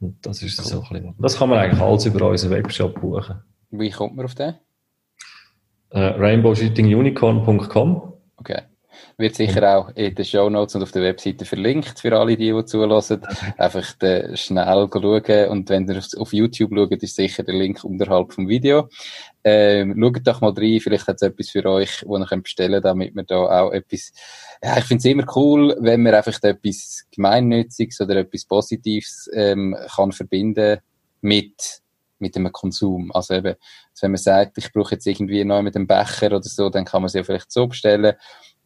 [0.00, 1.14] Und das ist so ein bisschen.
[1.18, 3.42] Das kann man eigentlich alles über unseren Webshop buchen.
[3.70, 4.54] Wie kommt man auf den?
[5.90, 8.12] Äh, rainbowshootingunicorn.com.
[9.20, 12.52] Wird sicher auch in den Show Notes und auf der Webseite verlinkt für alle, die,
[12.52, 13.20] die zulassen.
[13.56, 13.84] Einfach
[14.34, 18.88] schnell schauen und wenn ihr auf YouTube schaut, ist sicher der Link unterhalb vom Video.
[19.42, 22.84] Ähm, schaut doch mal rein, vielleicht hat es etwas für euch, wo ihr bestellen könnt,
[22.84, 24.12] damit wir da auch etwas,
[24.62, 29.76] ja, ich finde es immer cool, wenn man einfach etwas Gemeinnütziges oder etwas Positives ähm,
[29.96, 30.78] kann verbinden
[31.22, 31.80] mit
[32.20, 33.12] mit dem Konsum.
[33.12, 33.54] Also eben,
[34.00, 37.02] wenn man sagt, ich brauche jetzt irgendwie neu mit dem Becher oder so, dann kann
[37.02, 38.16] man sie ja vielleicht so bestellen,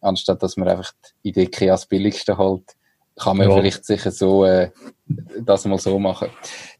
[0.03, 0.91] anstatt dass man einfach
[1.23, 2.75] die Idee als billigste holt
[3.15, 3.55] kann man ja.
[3.55, 4.71] vielleicht sicher so äh,
[5.41, 6.29] das mal so machen.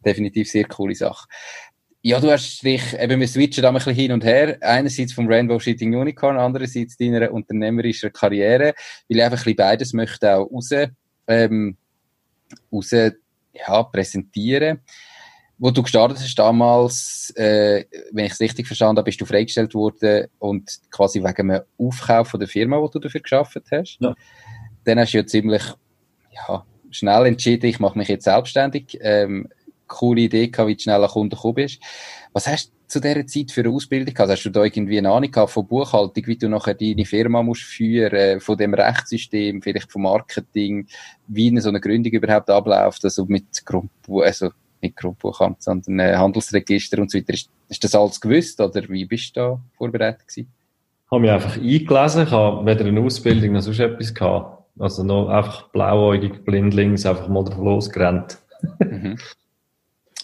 [0.04, 1.28] Definitiv sehr coole Sache.
[2.02, 4.58] Ja, du hast dich, eben, wir switchen da ein bisschen hin und her.
[4.60, 8.74] Einerseits vom Rainbow Shooting Unicorn, andererseits deiner unternehmerischen Karriere,
[9.08, 10.70] weil ich einfach ein bisschen beides möchte auch raus,
[11.28, 11.78] ähm,
[12.72, 14.82] raus, ja, präsentieren.
[15.64, 19.74] Wo du gestartet hast damals, äh, wenn ich es richtig verstanden habe, bist du freigestellt
[19.74, 23.98] worden und quasi wegen einem Aufkauf von der Firma, wo du dafür geschafft hast.
[24.02, 24.14] Ja.
[24.84, 25.64] Dann hast du ja ziemlich
[26.32, 28.98] ja, schnell entschieden, ich mache mich jetzt selbstständig.
[29.00, 29.48] Ähm,
[29.88, 31.82] coole Idee gehabt, wie du schnell an Kunden gekommen bist.
[32.34, 34.32] Was hast du zu dieser Zeit für eine Ausbildung gehabt?
[34.32, 37.64] Hast du da irgendwie eine Ahnung gehabt von Buchhaltung, wie du nachher deine Firma musst
[37.64, 40.88] führen, von dem Rechtssystem, vielleicht vom Marketing,
[41.28, 44.50] wie so eine Gründung überhaupt abläuft, also mit Grundbuch, also
[44.84, 47.34] nicht Grundbuchamt, sondern äh, Handelsregister und so weiter.
[47.34, 50.52] Ist, ist das alles gewusst oder wie bist du da vorbereitet gewesen?
[51.06, 54.64] Ich habe mich einfach eingelesen, ich habe weder eine Ausbildung noch sonst etwas gehabt.
[54.80, 58.40] Also noch einfach blauäugig, blindlings, einfach mal drauf losgerannt.
[58.80, 59.18] Mhm.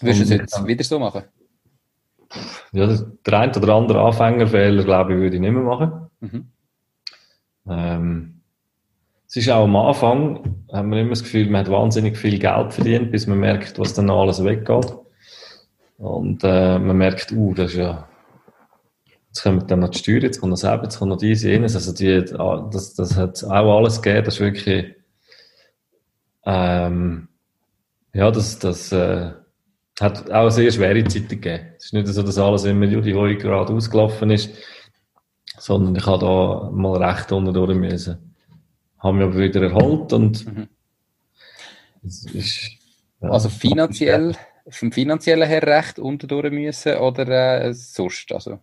[0.00, 1.24] Würdest du es jetzt wieder so machen?
[2.72, 6.10] Ja, der ein oder andere Anfängerfehler, glaube ich, würde ich nicht mehr machen.
[6.20, 6.46] Mhm.
[7.68, 8.39] Ähm,
[9.30, 12.74] es ist auch am Anfang, haben wir immer das Gefühl, man hat wahnsinnig viel Geld
[12.74, 14.94] verdient, bis man merkt, was dann alles weggeht.
[15.98, 18.10] Und äh, man merkt, uh, das ist ja
[19.30, 21.76] Jetzt kommen dann noch die Steuern, jetzt kommt noch selber, jetzt kommt noch diese, jenes.
[21.76, 22.24] Also die,
[22.72, 24.24] das, das hat auch alles gegeben.
[24.24, 24.96] Das ist wirklich,
[26.44, 27.28] ähm,
[28.12, 29.30] ja, das, das äh,
[30.00, 31.64] hat auch sehr schwere Zeiten gegeben.
[31.78, 34.50] Es ist nicht so, dass alles immer die Heu gerade ausgelaufen ist,
[35.58, 38.29] sondern ich habe da mal recht unten durch müssen.
[39.00, 40.68] Haben mich aber wieder erholt und mhm.
[42.02, 42.70] ist,
[43.20, 44.36] ja, also finanziell,
[44.68, 48.30] vom finanziellen her recht unten durch müssen oder äh, sonst?
[48.32, 48.60] Also?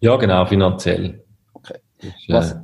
[0.00, 1.22] Ja, genau, finanziell.
[1.52, 1.78] Okay.
[2.28, 2.56] Was,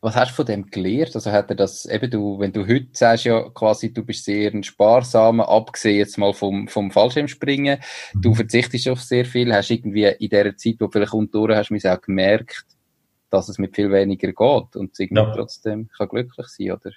[0.00, 1.14] was hast du von dem gelernt?
[1.14, 4.52] Also hat er das, eben du, wenn du heute sagst ja quasi, du bist sehr
[4.52, 7.78] ein sparsamer, abgesehen jetzt mal vom, vom Fallschirmspringen,
[8.14, 8.34] du mhm.
[8.34, 11.92] verzichtest auf sehr viel, hast irgendwie in der Zeit, wo du vielleicht unten hast, du
[11.92, 12.66] auch gemerkt,
[13.32, 15.32] dass es mit viel weniger geht und irgendwie ja.
[15.34, 16.90] trotzdem kann glücklich sein, oder?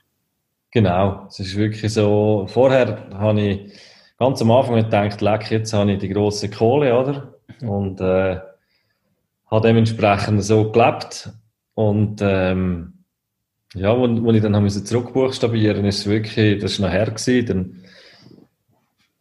[0.71, 3.80] Genau, es ist wirklich so, vorher habe ich
[4.19, 7.34] ganz am Anfang gedacht, leck, jetzt habe ich die grosse Kohle, oder?
[7.62, 7.69] Mhm.
[7.69, 8.39] Und, äh,
[9.48, 11.30] habe dementsprechend so gelebt
[11.76, 12.93] und ähm,
[13.74, 17.45] ja, wo, wo ich dann habe zurückbuchstabieren ist es wirklich, das war noch her gewesen,
[17.45, 17.85] dann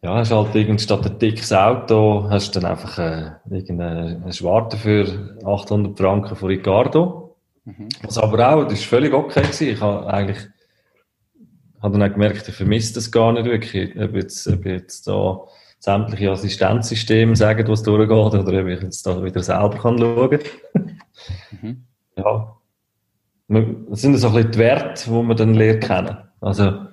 [0.05, 4.77] ja, hast halt irgend statt ein dickes Auto, hast du dann einfach äh, irgendeine Schwarte
[4.77, 7.35] für 800 Franken von Ricardo.
[7.63, 7.89] Mhm.
[8.03, 9.69] Was aber auch, das ist völlig okay gewesen.
[9.69, 10.37] Ich habe eigentlich,
[11.81, 13.99] habe dann auch gemerkt, ich vermisse das gar nicht wirklich.
[13.99, 15.39] Ob jetzt, ob jetzt da
[15.79, 20.39] sämtliche Assistenzsysteme sagen, was durchgeht, oder ob ich jetzt da wieder selber kann schauen
[20.73, 20.99] kann.
[21.61, 21.83] mhm.
[22.17, 22.55] Ja.
[23.47, 26.17] Das sind so ein bisschen die Werte, die man dann lernt kennen.
[26.41, 26.85] Also,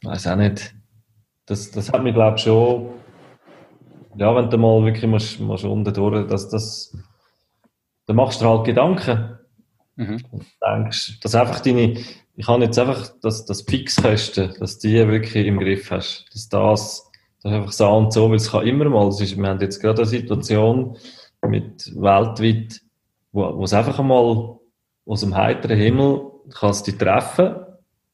[0.00, 0.75] ich weiß auch nicht.
[1.46, 2.90] Das, das hat mich, glaube ich, schon,
[4.16, 6.96] ja, wenn du mal wirklich musst, musst unten durch, dass das,
[8.06, 9.38] dann machst du halt Gedanken.
[9.96, 10.22] Mhm.
[10.30, 11.98] Und denkst, dass einfach deine,
[12.34, 16.26] ich habe jetzt einfach, dass, dass Fixkosten, dass die wirklich im Griff hast.
[16.32, 17.10] Dass das,
[17.42, 19.80] das einfach so und so, weil es kann immer mal, das ist, wir haben jetzt
[19.80, 20.96] gerade eine Situation
[21.46, 22.80] mit weltweit,
[23.32, 24.58] wo, wo es einfach einmal
[25.06, 27.56] aus dem heiteren Himmel kannst dich treffen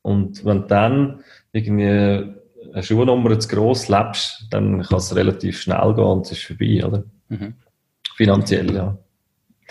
[0.03, 2.35] und wenn du dann irgendwie
[2.72, 6.85] eine Schuhnummer zu gross lebst, dann kann es relativ schnell gehen und es ist vorbei,
[6.85, 7.04] oder?
[7.28, 7.54] Mhm.
[8.16, 8.98] Finanziell, ja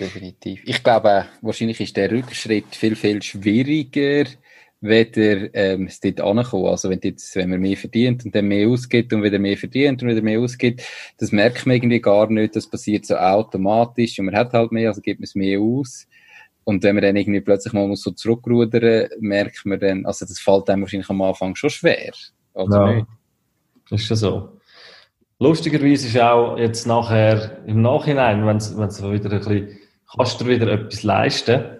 [0.01, 0.61] definitiv.
[0.65, 4.25] Ich glaube, wahrscheinlich ist der Rückschritt viel, viel schwieriger,
[4.81, 6.65] weder ähm, es dort ankommen.
[6.65, 10.01] Also wenn, jetzt, wenn man mehr verdient und dann mehr ausgibt und wieder mehr verdient
[10.01, 10.81] und wieder mehr ausgibt,
[11.19, 12.55] das merkt man irgendwie gar nicht.
[12.55, 16.07] Das passiert so automatisch und man hat halt mehr, also gibt man es mehr aus.
[16.63, 20.69] Und wenn man dann irgendwie plötzlich mal so zurückrudern, merkt man dann, also das fällt
[20.69, 22.11] einem wahrscheinlich am Anfang schon schwer.
[22.53, 23.07] Oder ja, nicht?
[23.91, 24.57] ist ja so.
[25.39, 29.79] Lustigerweise ist auch jetzt nachher, im Nachhinein, wenn es wieder ein bisschen
[30.15, 31.77] kannst du wieder etwas leisten?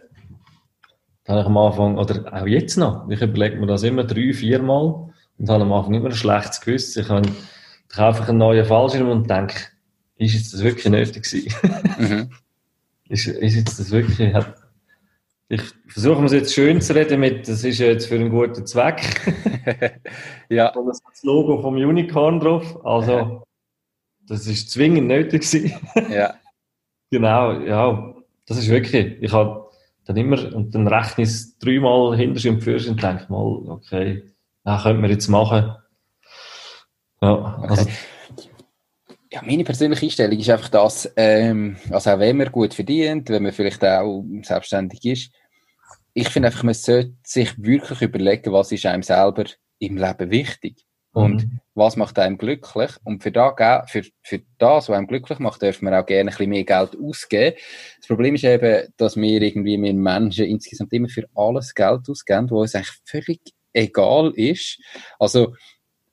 [1.25, 4.33] Dann habe ich am Anfang, oder auch jetzt noch, ich überlege mir das immer drei,
[4.33, 7.03] vier Mal und habe am Anfang immer ein schlechtes Gewissen.
[7.03, 9.55] Ich, habe, ich kaufe einen neuen Fallschirm und denke,
[10.17, 11.53] ist jetzt das wirklich nötig gewesen?
[11.97, 12.29] Mhm.
[13.09, 14.55] ist, ist jetzt das wirklich, hat,
[15.51, 19.01] ich versuche es jetzt schön zu reden mit, das ist jetzt für einen guten Zweck.
[20.49, 20.73] ja.
[20.73, 22.85] Und das hat das Logo vom Unicorn drauf.
[22.85, 23.43] Also,
[24.25, 25.73] das ist zwingend nötig gewesen.
[26.09, 26.35] Ja.
[27.09, 28.13] genau, ja,
[28.47, 29.69] das ist wirklich, ich habe
[30.05, 34.23] dann immer, und dann rechne ich es dreimal hinter und für und denke mal, okay,
[34.63, 35.75] das könnte man jetzt machen.
[37.21, 37.91] Ja, also, okay.
[39.33, 43.43] Ja, meine persönliche Einstellung ist einfach das, ähm, also auch wenn man gut verdient, wenn
[43.43, 45.31] man vielleicht auch selbstständig ist,
[46.13, 49.45] ich finde einfach, man sollte sich wirklich überlegen, was ist einem selber
[49.79, 51.59] im Leben wichtig und mhm.
[51.73, 52.91] was macht einem glücklich.
[53.03, 56.35] Und für, da, für, für das, was einem glücklich macht, dürfen wir auch gerne ein
[56.35, 57.57] bisschen mehr Geld ausgeben.
[57.99, 62.49] Das Problem ist eben, dass wir irgendwie mit Menschen insgesamt immer für alles Geld ausgeben,
[62.49, 63.41] wo es eigentlich völlig
[63.73, 64.79] egal ist.
[65.19, 65.55] Also,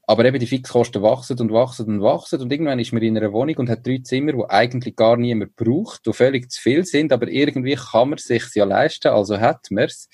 [0.09, 3.31] aber eben die Fixkosten wachsen und wachsen und wachsen und irgendwann ist man in einer
[3.31, 7.13] Wohnung und hat drei Zimmer, wo eigentlich gar niemand braucht, die völlig zu viel sind,
[7.13, 10.09] aber irgendwie kann man es sich ja leisten, also hat man es.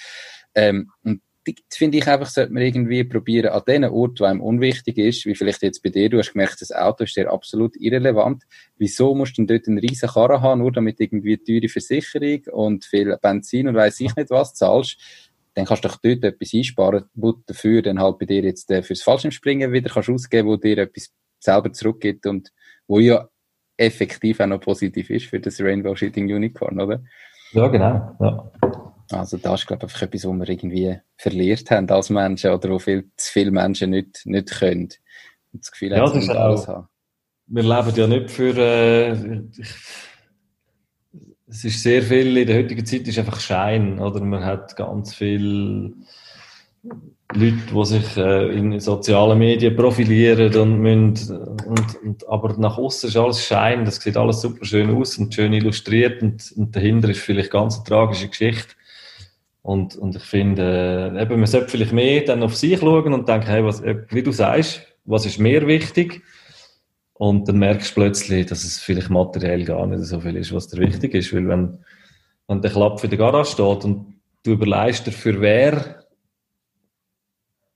[0.57, 4.41] Ähm, und das finde ich einfach, sollte man irgendwie probieren, an den Ort, wo einem
[4.41, 7.77] unwichtig ist, wie vielleicht jetzt bei dir, du hast gemerkt, das Auto ist dir absolut
[7.77, 8.43] irrelevant.
[8.77, 12.85] Wieso musst du denn dort einen riesen Karren haben, nur damit irgendwie teure Versicherung und
[12.85, 14.99] viel Benzin und weiss ich nicht was zahlst?
[15.55, 18.83] Dann kannst du doch dort etwas einsparen, wo dafür dann halt bei dir jetzt äh,
[18.83, 22.51] fürs Fallschirmspringen wieder kannst ausgeben, wo dir etwas selber zurückgibt und
[22.87, 23.29] wo ja
[23.77, 27.03] effektiv auch noch positiv ist für das Rainbow Shooting Unicorn, oder?
[27.53, 28.17] Ja, genau.
[28.21, 28.53] Ja.
[29.11, 32.71] Also das ist, glaube ich, einfach etwas, was wir irgendwie verliert haben als Menschen oder
[32.71, 34.89] wo viel, zu viele Menschen nicht, nicht können.
[35.53, 36.89] Und das Gefühl ja, haben, sie alles haben.
[37.47, 38.57] Wir leben ja nicht für...
[38.57, 39.75] Äh, ich,
[41.47, 44.21] es ist sehr viel, in der heutigen Zeit ist einfach Schein, oder?
[44.21, 45.93] Man hat ganz viele
[47.33, 53.09] Leute, die sich äh, in sozialen Medien profilieren und müssen, und, und, aber nach außen
[53.09, 57.09] ist alles Schein, das sieht alles super schön aus und schön illustriert und, und dahinter
[57.09, 58.75] ist vielleicht ganz eine tragische Geschichte.
[59.63, 63.29] Und, und ich finde, äh, eben, man sollte vielleicht mehr dann auf sich schauen und
[63.29, 66.23] denken, hey, was, wie du sagst, was ist mir wichtig?
[67.15, 70.69] Und dann merkst du plötzlich, dass es vielleicht materiell gar nicht so viel ist, was
[70.69, 71.33] dir wichtig ist.
[71.33, 71.79] Weil wenn,
[72.49, 76.05] wenn der Klapp für die Garage steht und du überlegst dir, für wer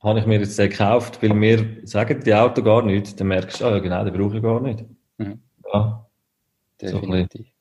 [0.00, 3.60] habe ich mir jetzt den gekauft, weil mir sagen die Auto gar nicht, dann merkst
[3.60, 4.84] du, ah ja genau, den brauche ich gar nicht.
[5.18, 5.40] Mhm.
[5.72, 6.06] Ja.
[6.80, 7.46] Definitiv.
[7.46, 7.52] So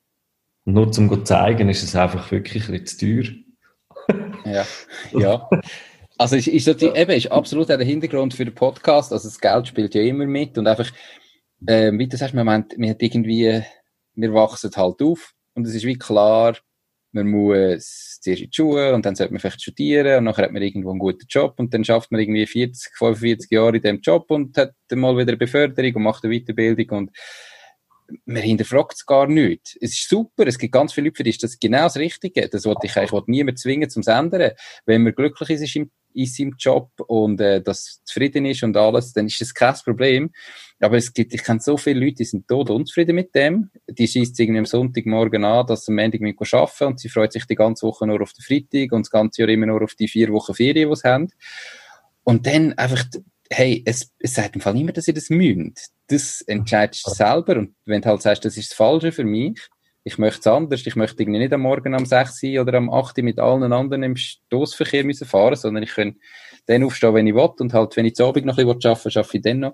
[0.67, 3.33] nur zum zu zeigen, ist es einfach wirklich ein zu teuer.
[4.45, 4.65] ja,
[5.13, 5.49] ja.
[6.17, 9.13] Also ist, ist, eben, ist absolut der Hintergrund für den Podcast.
[9.13, 10.91] Also das Geld spielt ja immer mit und einfach
[11.65, 13.63] ähm, wie du sagst, man, meint, man hat irgendwie,
[14.15, 16.57] wir wachsen halt auf und es ist wie klar,
[17.11, 20.51] man muss zuerst in die Schule und dann sollte man vielleicht studieren und nachher hat
[20.51, 24.01] man irgendwo einen guten Job und dann schafft man irgendwie 40, 45 Jahre in dem
[24.01, 27.11] Job und hat dann mal wieder eine Beförderung und macht eine Weiterbildung und
[28.25, 29.77] man hinterfragt es gar nicht.
[29.81, 32.47] Es ist super, es gibt ganz viele Leute, für die ist das genau das Richtige.
[32.47, 34.51] Das wollte ich eigentlich wollte niemand zwingen zum Ändern.
[34.85, 39.13] Wenn man glücklich ist in, in seinem Job und äh, das zufrieden ist und alles,
[39.13, 40.31] dann ist das kein Problem.
[40.79, 43.69] Aber es gibt, ich kenne so viele Leute, die sind tot unzufrieden mit dem.
[43.87, 47.45] Die schießt irgendwie am Sonntagmorgen an, dass sie am Ende arbeiten und sie freut sich
[47.45, 50.07] die ganze Woche nur auf den Freitag und das ganze Jahr immer nur auf die
[50.07, 51.29] vier Wochen Ferien, die sie haben.
[52.23, 53.05] Und dann einfach,
[53.49, 55.91] hey, es, es sagt im Fall niemand, dass ihr das müsst.
[56.07, 59.59] Das entscheidest du selber und wenn du halt sagst, das ist das Falsche für mich,
[60.07, 62.89] ich möchte es anders, ich möchte irgendwie nicht am Morgen um 6 Uhr oder am
[62.89, 66.15] 8 Uhr mit allen anderen im Stoßverkehr müssen fahren, sondern ich kann
[66.65, 69.05] dann aufstehen, wenn ich will und halt, wenn ich zu Abend noch ein bisschen arbeiten
[69.05, 69.73] will, arbeite ich dann noch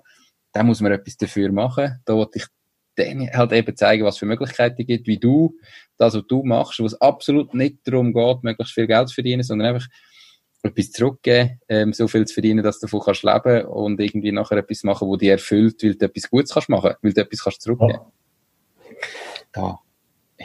[0.54, 2.00] da muss man etwas dafür machen.
[2.06, 2.46] Da wollte ich
[2.94, 5.58] dann halt eben zeigen, was für Möglichkeiten es gibt, wie du
[5.98, 9.42] das, was du machst, wo es absolut nicht darum geht, möglichst viel Geld zu verdienen,
[9.42, 9.88] sondern einfach
[10.62, 14.56] etwas zurückgeben, ähm, so viel zu verdienen, dass du davon kannst leben und irgendwie nachher
[14.56, 17.60] etwas machen, wo dich erfüllt, weil du etwas Gutes kannst machen, weil du etwas kannst
[17.60, 17.92] zurückgeben.
[17.92, 18.12] Ja.
[19.52, 19.78] Da.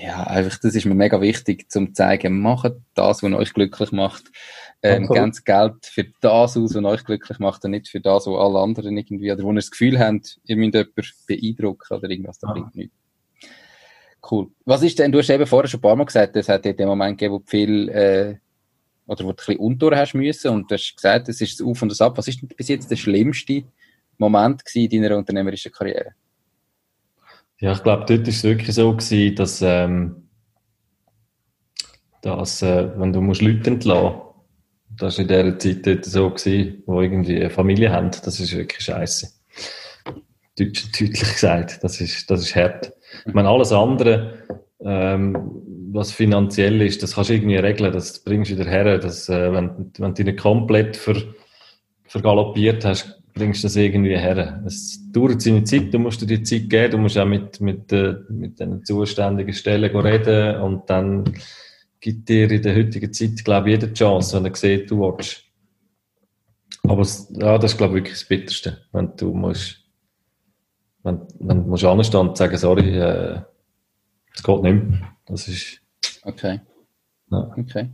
[0.01, 3.91] Ja, einfach, das ist mir mega wichtig, zum zu zeigen, macht das, was euch glücklich
[3.91, 4.31] macht
[4.81, 5.15] ähm, okay.
[5.15, 8.59] ganz Geld für das aus, was euch glücklich macht und nicht für das, was alle
[8.59, 12.47] anderen irgendwie, oder wo ihr das Gefühl habt, ihr müsst jemanden beeindrucken oder irgendwas, da
[12.47, 12.53] ah.
[12.53, 12.95] bringt nichts.
[14.29, 14.47] Cool.
[14.65, 16.73] Was ist denn, du hast eben vorher schon ein paar Mal gesagt, es hat ja
[16.73, 18.35] den Moment gegeben, wo du viel, äh,
[19.07, 21.65] oder wo du ein bisschen unter hast müssen und du hast gesagt, es ist das
[21.65, 22.17] Auf und das Ab.
[22.17, 23.63] Was ist denn bis jetzt der schlimmste
[24.17, 26.13] Moment in deiner unternehmerischen Karriere?
[27.59, 30.29] Ja, ich glaube, dort war es wirklich so gewesen, dass, ähm,
[32.21, 34.29] dass äh, wenn du musst Leute entlassen
[34.99, 38.11] das war in dieser Zeit dort so, gewesen, wo irgendwie eine Familie haben.
[38.23, 39.27] Das ist wirklich scheiße.
[40.57, 41.83] Deutsch, deutlich gesagt.
[41.83, 42.91] Das ist, das ist hart.
[43.25, 44.43] Ich meine, alles andere,
[44.81, 45.37] ähm,
[45.91, 48.97] was finanziell ist, das kannst du irgendwie regeln, das bringst du wieder her.
[48.97, 51.15] Dass, äh, wenn, wenn du nicht komplett ver,
[52.05, 54.61] vergaloppiert hast, bringst das irgendwie her.
[54.65, 57.91] Es dauert seine Zeit, du musst dir die Zeit geben, du musst auch mit, mit,
[57.91, 61.23] äh, mit den zuständigen Stellen reden und dann
[61.99, 65.43] gibt dir in der heutigen Zeit, glaube ich, jede Chance, wenn er sieht, du willst.
[66.83, 69.77] Aber ja, das ist, glaube ich, wirklich das Bitterste, wenn du musst,
[71.03, 73.41] wenn, wenn du musst anstehen und sagen, sorry, äh,
[74.33, 75.15] es geht nicht mehr.
[75.25, 75.81] Das ist...
[76.23, 76.59] Okay.
[77.31, 77.51] Ja.
[77.57, 77.89] Okay.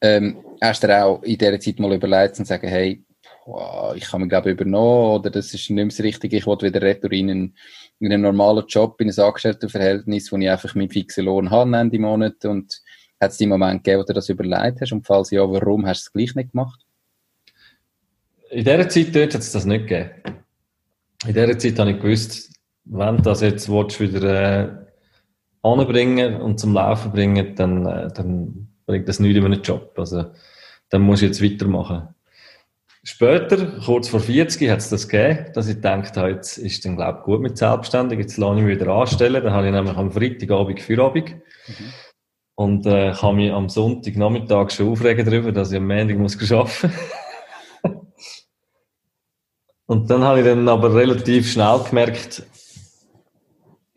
[0.00, 3.04] Ähm, hast du auch in dieser Zeit mal überlegt und sagen, hey,
[3.50, 6.66] wow, ich habe mich glaube übernommen oder das ist nicht mehr das Richtige, ich wollte
[6.66, 7.56] wieder retour in einen,
[7.98, 11.98] in einen normalen Job, in ein Angestelltenverhältnis, wo ich einfach meinen fixen Lohn habe Ende
[11.98, 12.80] Monat und
[13.20, 16.02] hat es die Moment gegeben, wo du das überlegt hast und falls ja, warum hast
[16.02, 16.80] du es gleich nicht gemacht?
[18.50, 20.10] In dieser Zeit dort hat es das nicht gegeben.
[21.26, 22.52] In dieser Zeit habe ich gewusst,
[22.84, 24.68] wenn du das jetzt willst, wieder äh,
[25.62, 29.92] anbringen und zum Laufen bringen, dann, äh, dann bringt das nichts in einem Job.
[29.98, 30.32] Also,
[30.88, 32.08] dann musst du jetzt weitermachen.
[33.02, 36.96] Später, kurz vor 40, hat es das gegeben, dass ich gedacht habe, jetzt ist dann,
[36.96, 39.42] glaube ich, gut mit Selbstständig, jetzt lasse ich mich wieder anstellen.
[39.42, 41.30] Dann habe ich nämlich am Freitagabend Feierabend.
[41.30, 41.92] Mhm.
[42.56, 46.92] Und äh, kann mich am Sonntagnachmittag schon aufregen darüber, dass ich am Montag muss arbeiten
[47.82, 47.96] muss.
[49.86, 52.42] Und dann habe ich dann aber relativ schnell gemerkt,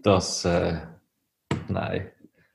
[0.02, 0.78] dass, äh,
[1.68, 2.10] nein.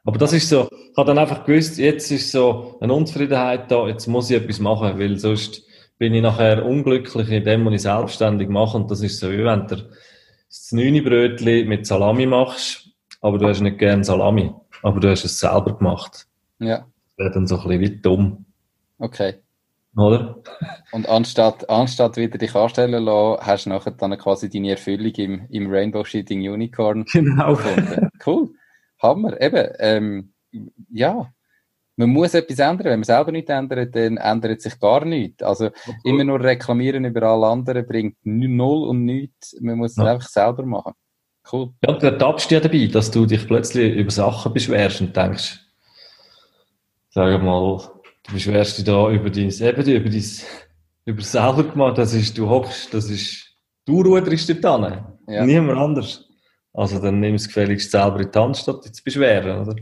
[0.04, 3.86] Aber das ist so, ich habe dann einfach gewusst, jetzt ist so eine Unzufriedenheit da,
[3.86, 5.67] jetzt muss ich etwas machen, weil sonst
[5.98, 8.76] bin ich nachher unglücklich in dem, was ich selbstständig mache.
[8.76, 10.70] Und das ist so, wie wenn du das
[11.04, 12.90] Brötchen mit Salami machst,
[13.20, 16.26] aber du hast nicht gern Salami, aber du hast es selber gemacht.
[16.60, 16.78] Ja.
[16.78, 18.44] Das wäre dann so ein bisschen wie dumm.
[18.98, 19.34] Okay.
[19.96, 20.40] Oder?
[20.92, 25.46] Und anstatt, anstatt wieder dich anstellen lassen, hast du nachher dann quasi deine Erfüllung im,
[25.50, 27.56] im Rainbow Shooting Unicorn genau.
[27.56, 28.08] gefunden.
[28.24, 28.50] Cool.
[29.02, 29.40] Hammer.
[29.40, 30.32] Eben, ähm,
[30.90, 31.32] ja,
[31.98, 32.86] man muss etwas ändern.
[32.86, 35.42] Wenn man selber nichts ändert, dann ändert sich gar nichts.
[35.42, 35.96] Also okay.
[36.04, 39.56] immer nur reklamieren über alle anderen bringt null und nichts.
[39.60, 40.04] Man muss es ja.
[40.04, 40.92] einfach selber machen.
[41.50, 41.70] Cool.
[41.84, 45.58] Ja, du ertappst ja dabei, dass du dich plötzlich über Sachen beschwerst und denkst,
[47.10, 47.80] sag mal,
[48.22, 50.24] du beschwerst dich da über dein, eben über dein,
[51.04, 55.44] über selber gemacht, das ist, du hockst, das ist, du ruderst dort Ja.
[55.44, 56.28] Niemand anders.
[56.72, 59.74] Also dann nimm es gefälligst selber in die Hand, statt dich zu beschweren, oder?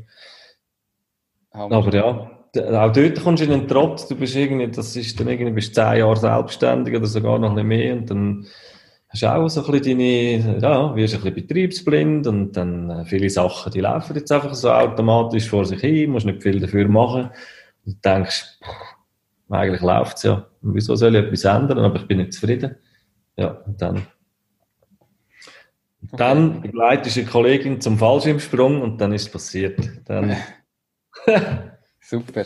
[1.57, 5.29] Aber ja, auch dort kommst du in einen Trott, du bist irgendwie, das ist dann
[5.29, 8.47] irgendwie, bist zehn Jahre selbstständig oder sogar noch bisschen mehr und dann
[9.09, 13.05] hast du auch so ein bisschen deine, ja, wirst ein bisschen betriebsblind und dann äh,
[13.05, 16.89] viele Sachen, die laufen jetzt einfach so automatisch vor sich hin, musst nicht viel dafür
[16.89, 17.31] machen
[17.85, 18.97] und du denkst, pff,
[19.51, 22.77] eigentlich läuft's ja, wieso soll ich etwas ändern, aber ich bin nicht zufrieden.
[23.37, 24.07] Ja, und dann.
[26.13, 29.79] Dann begleitest du eine Kollegin zum Fallschirmsprung und dann ist es passiert.
[30.05, 30.37] Dann
[32.01, 32.45] Super.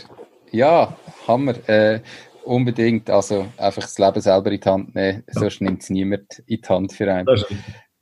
[0.53, 1.69] Ja, Hammer.
[1.69, 2.01] Äh,
[2.45, 3.11] unbedingt.
[3.11, 5.41] Also einfach das Leben selber in die Hand nehmen, ja.
[5.41, 7.27] sonst nimmt es niemand in die Hand für einen.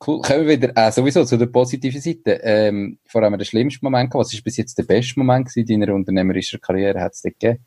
[0.06, 0.22] Cool.
[0.22, 2.40] Kommen wir wieder äh, sowieso zu der positiven Seite.
[2.44, 4.14] Ähm, vor allem der schlimmste Moment.
[4.14, 7.00] Was ist bis jetzt der beste Moment in deiner unternehmerischen Karriere?
[7.00, 7.64] Hat es dich gegeben?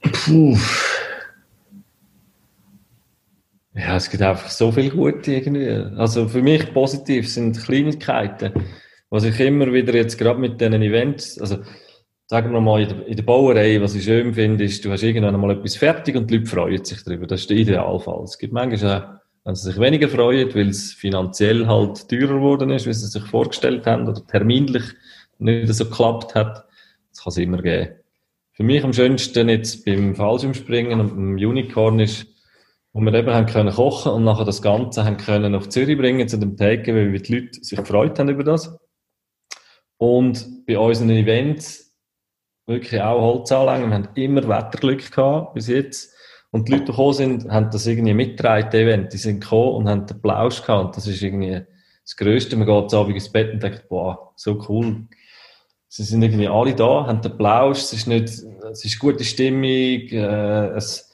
[0.00, 0.56] Puh.
[3.74, 5.68] Ja, es gibt einfach so viel Gute irgendwie.
[5.98, 8.52] Also für mich positiv sind Kleinigkeiten.
[9.10, 11.58] Was ich immer wieder jetzt gerade mit diesen Events, also
[12.26, 15.02] sagen wir mal in der, in der Bauerei, was ich schön finde, ist, du hast
[15.02, 17.26] irgendwann mal etwas fertig und die Leute freuen sich darüber.
[17.26, 18.22] Das ist der Idealfall.
[18.22, 19.08] Es gibt manchmal auch,
[19.44, 23.24] wenn sie sich weniger freuen, weil es finanziell halt teurer geworden ist, wie sie sich
[23.24, 24.84] vorgestellt haben oder terminlich
[25.38, 26.66] nicht so geklappt hat.
[27.10, 27.96] Das kann es immer geben.
[28.52, 32.26] Für mich am schönsten jetzt beim Fallschirmspringen und beim Unicorn ist,
[32.92, 36.28] wo wir eben haben können kochen und nachher das Ganze haben können auf Zürich bringen
[36.28, 38.78] zu dem Takeaway, weil die Leute sich gefreut haben über das.
[40.00, 41.94] Und bei unseren Events
[42.66, 43.90] wirklich auch Holzanlagen.
[43.90, 46.14] Wir haben immer Wetterglück gehabt bis jetzt.
[46.50, 49.12] Und die Leute, die gekommen sind, haben das irgendwie mitgetragen, Event.
[49.12, 50.86] Die sind gekommen und haben den Plausch gehabt.
[50.86, 51.60] Und das ist irgendwie
[52.02, 52.56] das Größte.
[52.56, 55.06] Man geht abends ins Bett und denkt, boah, so cool.
[55.88, 59.64] Sie sind irgendwie alle da, haben den Plausch, es ist nicht, es ist gute Stimmung,
[59.66, 61.12] äh, es,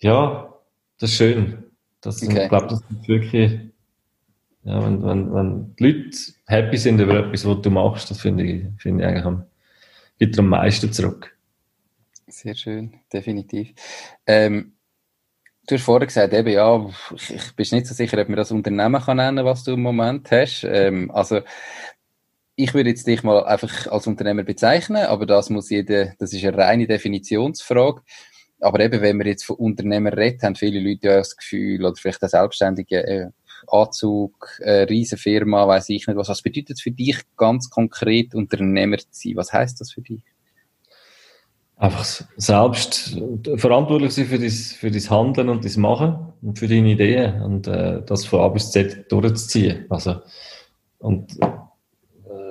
[0.00, 0.52] ja,
[0.98, 1.64] das ist schön.
[2.02, 2.42] Das, okay.
[2.42, 3.72] Ich glaube, das ist wirklich,
[4.64, 8.44] ja, wenn, wenn, wenn die Leute happy sind über etwas, was du machst, das finde
[8.44, 9.44] ich, finde ich eigentlich am,
[10.18, 11.36] gibt am meisten zurück.
[12.26, 13.74] Sehr schön, definitiv.
[14.26, 14.72] Ähm,
[15.66, 19.02] du hast vorher gesagt, eben, ja, ich, bin nicht so sicher, ob man das Unternehmen
[19.02, 20.64] kann nennen, was du im Moment hast.
[20.64, 21.40] Ähm, also,
[22.56, 26.44] ich würde jetzt dich mal einfach als Unternehmer bezeichnen, aber das muss jeder, das ist
[26.44, 28.02] eine reine Definitionsfrage.
[28.60, 31.96] Aber eben, wenn wir jetzt von Unternehmer reden, haben viele Leute ja das Gefühl, oder
[31.96, 33.30] vielleicht auch Selbstständige, äh,
[33.68, 36.28] Anzug, äh, Riesenfirma, weiß ich nicht was.
[36.28, 39.36] Was bedeutet es für dich ganz konkret, Unternehmer zu sein?
[39.36, 40.22] Was heißt das für dich?
[41.76, 42.04] Einfach
[42.36, 43.18] selbst
[43.56, 47.66] verantwortlich sein für dein, für dein Handeln und dein Machen und für deine Ideen und
[47.66, 49.86] äh, das von A bis Z durchzuziehen.
[49.90, 50.20] Also,
[50.98, 51.50] und äh,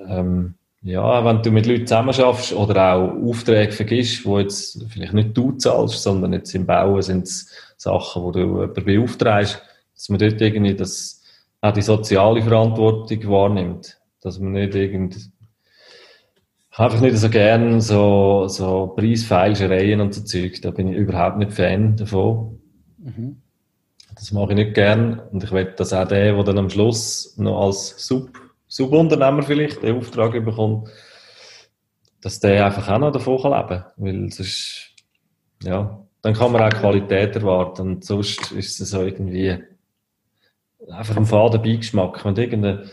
[0.10, 5.14] ähm, ja, wenn du mit Leuten zusammen schaffst oder auch Aufträge vergisst, wo jetzt vielleicht
[5.14, 9.62] nicht du zahlst, sondern jetzt im Bauen sind es Sachen, wo du jemanden beauftragst,
[9.94, 11.22] dass man dort irgendwie das,
[11.62, 14.00] auch die soziale Verantwortung wahrnimmt.
[14.22, 15.32] Dass man nicht irgend,
[16.72, 20.62] einfach nicht so gern so, so Preisfeilschereien und so Zeug.
[20.62, 22.60] Da bin ich überhaupt nicht Fan davon.
[22.98, 23.42] Mhm.
[24.16, 25.20] Das mache ich nicht gern.
[25.32, 28.30] Und ich will, dass auch der, der dann am Schluss noch als Sub,
[28.68, 30.90] Subunternehmer vielleicht den Auftrag bekommt,
[32.22, 33.86] dass der einfach auch noch davon leben kann.
[33.98, 34.92] Weil sonst,
[35.64, 37.82] ja, dann kann man auch Qualität erwarten.
[37.82, 39.58] Und sonst ist es so irgendwie
[40.90, 42.24] einfach ein faden Beigeschmack.
[42.26, 42.90] Wenn du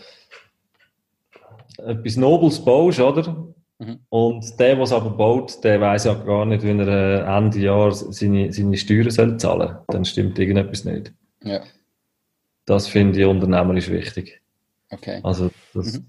[1.79, 3.53] etwas Nobles baust, oder?
[3.79, 4.01] Mhm.
[4.11, 7.59] Und der, der es aber baut, der weiß ja gar nicht, wie er äh, Ende
[7.59, 9.83] Jahr seine, seine Steuern soll zahlen soll.
[9.89, 11.15] Dann stimmt irgendetwas nicht.
[11.43, 11.63] Ja.
[12.67, 14.43] Das finde ich unternehmerisch wichtig.
[14.91, 15.21] Okay.
[15.23, 16.07] Also, dass, mhm.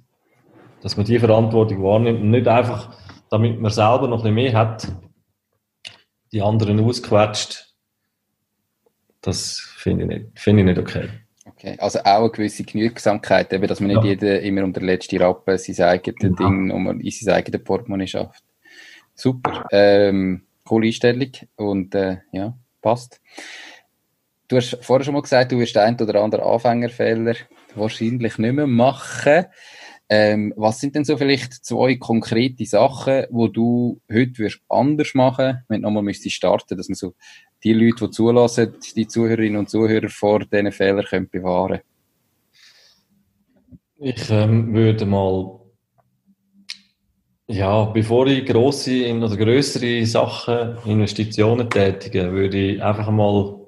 [0.81, 2.93] dass man die Verantwortung wahrnimmt und nicht einfach,
[3.29, 4.87] damit man selber noch ein bisschen mehr hat,
[6.33, 7.73] die anderen ausquetscht.
[9.21, 11.09] Das finde ich nicht, finde ich nicht okay.
[11.63, 14.09] Okay, also auch eine gewisse Genügsamkeit, eben, dass man nicht ja.
[14.09, 16.35] jeder immer um den letzten Rappen sein eigenes genau.
[16.35, 18.43] Ding um in sein eigenes Portemonnaie schafft.
[19.13, 23.21] Super, ähm, coole Einstellung und äh, ja, passt.
[24.47, 27.35] Du hast vorher schon mal gesagt, du wirst ein oder andere Anfängerfehler
[27.75, 29.45] wahrscheinlich nicht mehr machen.
[30.13, 35.63] Ähm, was sind denn so vielleicht zwei konkrete Sachen, wo du heute wirst anders machen,
[35.69, 37.13] wenn du nochmal müsstest starten, dass man so
[37.63, 41.79] die Leute, die zulassen, die Zuhörerinnen und Zuhörer vor diesen Fehlern können bewahren
[43.99, 45.61] Ich ähm, würde mal,
[47.47, 53.65] ja, bevor ich grosse oder größere Sachen, Investitionen tätige, würde ich einfach mal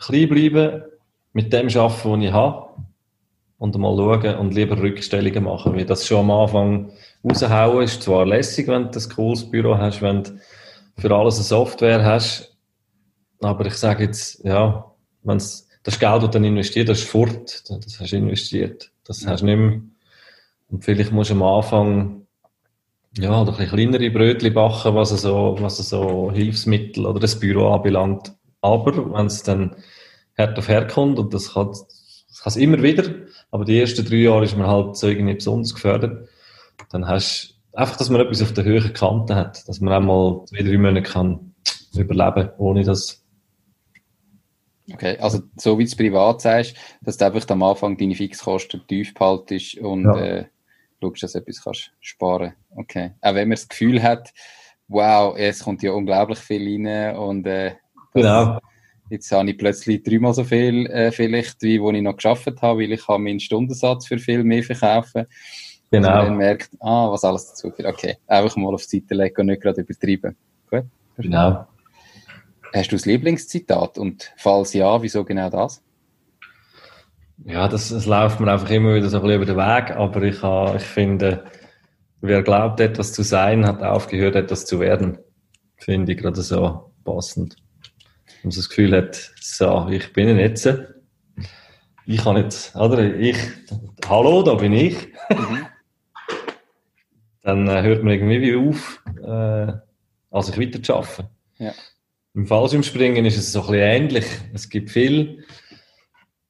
[0.00, 0.82] klein bleiben,
[1.32, 2.87] mit dem arbeiten, was ich habe
[3.58, 6.92] und mal schauen und lieber Rückstellungen machen, weil das schon am Anfang
[7.24, 10.38] raushauen ist zwar lässig, wenn du ein cooles Büro hast, wenn du
[10.96, 12.56] für alles eine Software hast,
[13.40, 14.92] aber ich sage jetzt, ja,
[15.22, 19.26] wenn das Geld, das du dann investiert das ist fort, das hast du investiert, das
[19.26, 19.80] hast du nicht mehr.
[20.70, 22.26] Und vielleicht musst du am Anfang
[23.16, 28.32] ja, ein bisschen kleinere Brötchen backen, was so, was so Hilfsmittel oder das Büro anbelangt.
[28.60, 29.76] Aber wenn es dann
[30.36, 33.04] hart auf herkommt und das kann, das kann es immer wieder,
[33.50, 36.28] aber die ersten drei Jahre ist man halt so irgendwie besonders gefördert.
[36.90, 40.44] Dann hast du einfach, dass man etwas auf der höheren Kante hat, dass man einmal
[40.46, 41.54] zwei, drei Monate kann
[41.94, 43.24] überleben, ohne dass
[44.90, 48.86] Okay, also so wie du es privat sagst, dass du einfach am Anfang deine Fixkosten
[48.86, 50.18] tief behaltest und ja.
[50.18, 50.46] äh,
[51.02, 53.12] schaust, dass du etwas kannst sparen Okay.
[53.20, 54.32] Auch wenn man das Gefühl hat,
[54.88, 57.74] wow, es kommt ja unglaublich viel rein und äh,
[58.14, 58.58] genau.
[59.10, 62.80] Jetzt habe ich plötzlich dreimal so viel äh, vielleicht, wie wo ich noch geschafft habe,
[62.80, 65.26] weil ich habe meinen Stundensatz für viel mehr verkaufen.
[65.90, 66.20] Genau.
[66.20, 67.88] Und man merkt, ah, was alles dazu führt.
[67.88, 70.36] Okay, einfach mal auf die Seite legen und nicht gerade übertreiben.
[70.70, 70.84] Gut?
[71.16, 71.66] Genau.
[72.74, 73.96] Hast du das Lieblingszitat?
[73.96, 75.82] Und falls ja, wieso genau das?
[77.44, 80.22] Ja, das, das läuft mir einfach immer wieder so ein bisschen über den Weg, aber
[80.22, 81.44] ich, habe, ich finde,
[82.20, 85.18] wer glaubt, etwas zu sein, hat aufgehört, etwas zu werden.
[85.76, 87.56] Finde ich gerade so passend
[88.42, 90.68] und das Gefühl hat, so, ich bin jetzt,
[92.06, 93.36] ich kann jetzt, oder, ich,
[94.08, 94.96] hallo, da bin ich.
[95.30, 95.66] Mhm.
[97.42, 99.72] Dann äh, hört man irgendwie wie auf, äh,
[100.30, 101.28] als ich weiter zu arbeiten.
[101.58, 101.72] Ja.
[102.34, 104.26] Im Fallschirmspringen ist es so ein bisschen ähnlich.
[104.52, 105.44] Es gibt viel,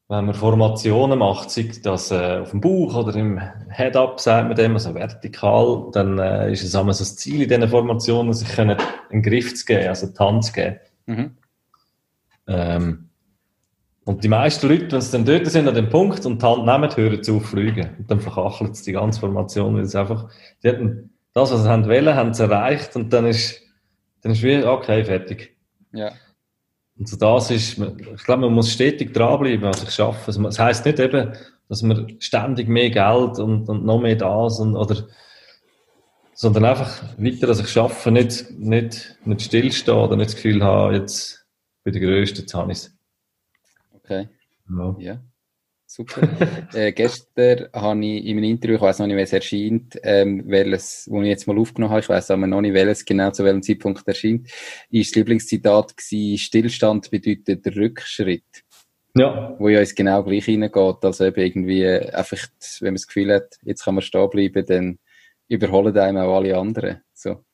[0.08, 4.56] wenn man Formationen macht, sei das äh, auf dem Bauch oder im Head-Up, sagt man
[4.56, 8.58] dem, also vertikal, dann äh, ist es einmal so das Ziel in diesen Formationen, sich
[8.58, 8.76] einen
[9.22, 10.76] Griff zu geben, also die Hand zu geben.
[11.06, 11.36] Mhm.
[12.48, 13.10] Ähm,
[14.04, 16.64] und die meisten Leute, wenn sie dann dort sind an dem Punkt und die Hand
[16.64, 17.90] nehmen, hören zu fliegen.
[17.98, 20.30] Und dann verkachelt es die ganze Formation, weil es einfach,
[20.62, 23.60] die hatten das, was sie haben wollen, haben sie erreicht und dann ist,
[24.22, 25.56] dann ist wie, okay, fertig.
[25.92, 26.12] Ja.
[26.98, 30.28] Und so das ist, ich glaube, man muss stetig dranbleiben, also ich schaffe.
[30.28, 31.32] Also, das heisst nicht eben,
[31.68, 35.06] dass man ständig mehr Geld und, und noch mehr das und, oder,
[36.32, 40.94] sondern einfach weiter, dass ich schaffe, nicht, nicht, nicht stillstehen oder nicht das Gefühl haben,
[40.94, 41.46] jetzt,
[42.38, 42.98] jetzt habe ich es.
[43.92, 44.28] Okay.
[44.70, 44.96] Ja.
[44.98, 45.22] ja.
[45.90, 46.28] Super.
[46.74, 50.44] äh, gestern habe ich in einem Interview, ich weiß noch nicht, wer es erscheint, ähm,
[50.46, 53.42] welches, wo ich jetzt mal aufgenommen habe, ich weiß aber noch nicht, welches genau zu
[53.42, 54.48] welchem Zeitpunkt erscheint,
[54.90, 58.64] ist das Lieblingszitat gewesen, Stillstand bedeutet Rückschritt.
[59.16, 59.56] Ja.
[59.58, 62.36] Wo ja ins genau gleich hineingeht, also eben irgendwie einfach,
[62.80, 64.98] wenn man das Gefühl hat, jetzt kann man stehen bleiben, dann
[65.48, 67.00] überholen einem auch alle anderen.
[67.14, 67.44] So.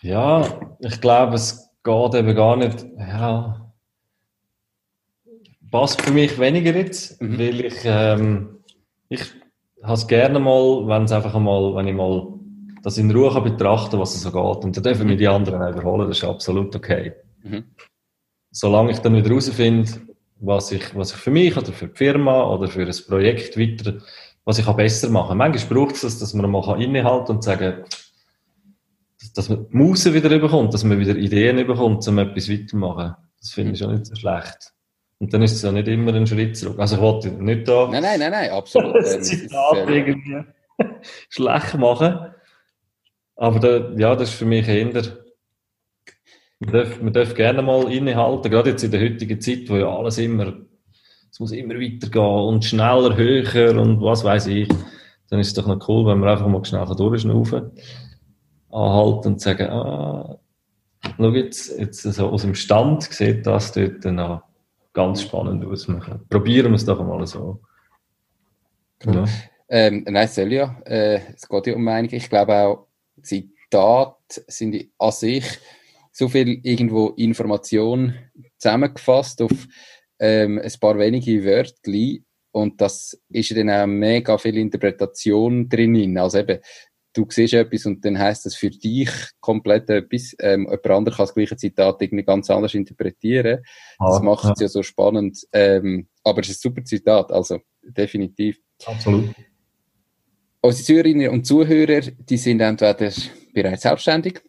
[0.00, 3.72] Ja, ich glaube, es geht eben gar nicht, ja,
[5.70, 7.38] passt für mich weniger jetzt, mhm.
[7.38, 8.58] weil ich, ähm,
[9.08, 9.22] ich
[9.82, 12.26] habe es gerne mal, wenn es einfach einmal, wenn ich mal
[12.82, 14.64] das in Ruhe betrachten was es so geht.
[14.64, 17.12] Und dann dürfen wir die anderen auch überholen, das ist absolut okay.
[17.42, 17.64] Mhm.
[18.50, 19.90] Solange ich dann wieder rausfinde,
[20.40, 23.98] was ich, was ich für mich oder für die Firma oder für ein Projekt weiter,
[24.44, 25.38] was ich auch besser machen kann.
[25.38, 27.84] Manchmal braucht es das, dass man mal innehalten und sagen,
[29.36, 33.14] dass man die Muse wieder bekommt, dass man wieder Ideen bekommt, um etwas weiterzumachen.
[33.38, 34.72] Das finde ich schon nicht so schlecht.
[35.18, 36.78] Und dann ist es ja nicht immer ein Schritt zurück.
[36.78, 37.86] Also ich wollte nicht da...
[37.90, 38.96] Nein, nein, nein, nein, absolut.
[39.02, 40.44] das Zitat ähm, irgendwie
[41.28, 42.32] schlecht machen.
[43.36, 44.90] Aber da, ja, das ist für mich eher
[46.58, 49.94] man darf, man darf gerne mal innehalten, gerade jetzt in der heutigen Zeit, wo ja
[49.94, 50.54] alles immer,
[51.30, 54.68] es muss immer weitergehen und schneller, höher und was weiß ich.
[55.28, 57.72] Dann ist es doch noch cool, wenn wir einfach mal schnell durchschnaufen,
[58.76, 60.38] anhalten und sagen, ah,
[61.16, 64.42] schau jetzt, jetzt so aus dem Stand sieht das dort noch
[64.92, 65.86] ganz spannend aus.
[66.28, 67.60] Probieren wir es doch mal so.
[69.04, 69.24] Ja.
[69.68, 70.80] Ähm, nein, soll ja.
[70.84, 72.16] Äh, es geht ja um einige.
[72.16, 72.86] Ich glaube auch,
[73.22, 74.16] Zitate
[74.46, 75.44] sind an sich
[76.12, 78.14] so viel irgendwo Information
[78.58, 79.66] zusammengefasst auf
[80.18, 82.22] ähm, ein paar wenige Wörter
[82.52, 86.16] und das ist dann auch mega viel Interpretation drin.
[86.16, 86.58] Also eben,
[87.16, 89.10] du siehst etwas und dann heißt das für dich
[89.40, 90.34] komplett etwas.
[90.38, 93.62] Ähm, jemand anderes kann das gleiche Zitat irgendwie ganz anders interpretieren.
[93.98, 94.64] Ah, das macht es ja.
[94.64, 95.38] ja so spannend.
[95.52, 98.58] Ähm, aber es ist ein super Zitat, also definitiv.
[98.84, 99.30] Absolut.
[100.60, 103.12] Unsere Zuhörerinnen und Zuhörer, die sind entweder
[103.54, 104.42] bereits selbstständig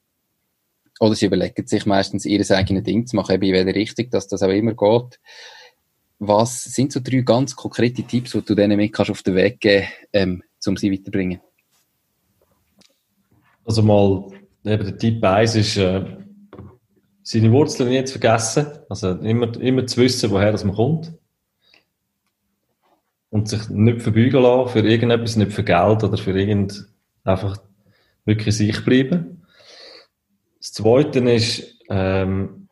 [1.00, 4.28] oder sie überlegen sich meistens ihr eigenes Ding zu machen, eben in welche Richtung, dass
[4.28, 5.20] das auch immer geht.
[6.20, 9.60] Was sind so drei ganz konkrete Tipps, die du denen mit kannst auf den Weg
[9.60, 11.40] geben, ähm, um sie weiterbringen?
[13.68, 14.30] Also mal,
[14.64, 16.06] eben der Tipp 1 ist, äh,
[17.22, 18.68] seine Wurzeln nicht zu vergessen.
[18.90, 21.12] Also immer, immer zu wissen, woher das man kommt.
[23.30, 26.88] Und sich nicht verbeugen lassen für irgendetwas, nicht für Geld oder für irgend,
[27.26, 27.58] einfach
[28.24, 29.46] wirklich sich bleiben.
[30.60, 32.70] Das Zweite ist, ähm,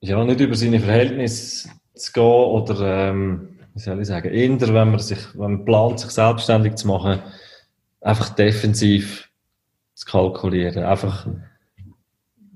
[0.00, 4.90] ja, nicht über seine Verhältnisse zu gehen oder, ähm, wie soll ich sagen, eher, wenn
[4.90, 7.20] man sich, wenn man plant, sich selbstständig zu machen,
[8.00, 9.25] einfach defensiv
[9.96, 10.84] zu kalkulieren.
[10.84, 11.26] Einfach,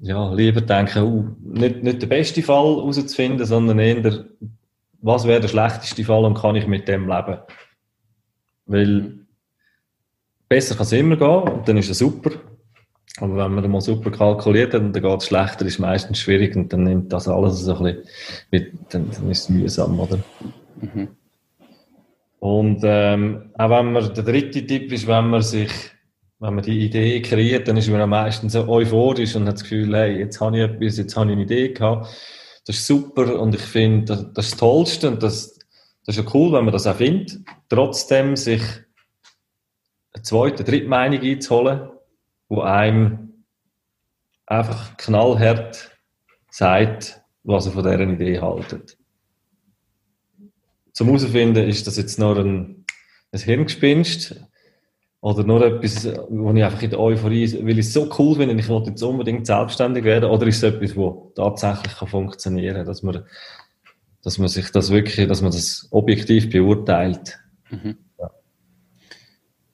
[0.03, 4.27] ja, lieber denken, uh, nicht, nicht den besten Fall herauszufinden, sondern eher,
[5.01, 7.39] was wäre der schlechteste Fall und kann ich mit dem leben?
[8.67, 9.19] Weil,
[10.49, 12.31] besser kann es immer gehen und dann ist es super.
[13.19, 16.19] Aber wenn man mal super kalkuliert hat und dann geht es schlechter, ist es meistens
[16.19, 18.05] schwierig und dann nimmt das alles so ein bisschen
[18.51, 20.19] mit, dann, dann ist es mühsam, oder?
[20.81, 21.09] Mhm.
[22.39, 25.71] Und ähm, auch wenn man, der dritte Tipp ist, wenn man sich,
[26.41, 29.63] wenn man die Idee kreiert, dann ist man am meisten so euphorisch und hat das
[29.63, 32.09] Gefühl, hey, jetzt habe ich etwas, jetzt habe ich eine Idee gehabt.
[32.67, 35.59] Das ist super und ich finde, das, das ist das Tollste und das,
[36.07, 37.41] das ist ja cool, wenn man das auch findet.
[37.69, 38.63] Trotzdem sich
[40.15, 41.91] eine zweite, dritte Meinung einzuholen,
[42.49, 43.45] wo einem
[44.47, 45.91] einfach knallhart
[46.51, 48.97] sagt, was er von dieser Idee haltet.
[50.93, 52.87] Zum herausfinden, ist das jetzt nur ein,
[53.31, 54.43] ein Hirngespinst
[55.23, 58.55] oder nur etwas, wo ich einfach in der Euphorie, weil ich es so cool finde,
[58.55, 62.87] ich wollte jetzt unbedingt selbstständig werden, oder ist es etwas, wo tatsächlich kann funktionieren kann,
[62.87, 63.25] dass man,
[64.23, 67.39] dass man sich das wirklich, dass man das objektiv beurteilt.
[67.71, 67.97] Mhm.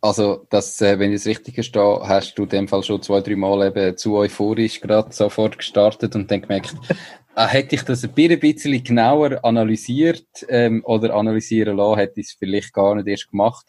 [0.01, 3.21] Also, das, äh, wenn ich es richtig verstehe, hast du in dem Fall schon zwei,
[3.21, 6.77] drei Mal eben zu euphorisch gerade sofort gestartet und dann gemerkt,
[7.35, 12.37] äh, hätte ich das ein bisschen genauer analysiert ähm, oder analysieren lassen, hätte ich es
[12.39, 13.67] vielleicht gar nicht erst gemacht,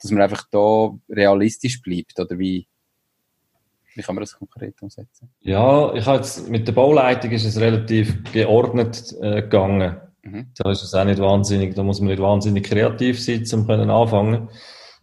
[0.00, 2.66] dass man einfach da realistisch bleibt oder wie,
[3.94, 5.30] wie kann man das konkret umsetzen?
[5.40, 9.96] Ja, ich habe jetzt, mit der Bauleitung ist es relativ geordnet äh, gegangen.
[10.22, 10.46] Mhm.
[10.56, 13.90] Da ist es auch nicht wahnsinnig, da muss man nicht wahnsinnig kreativ sein, um können
[13.90, 14.48] anfangen.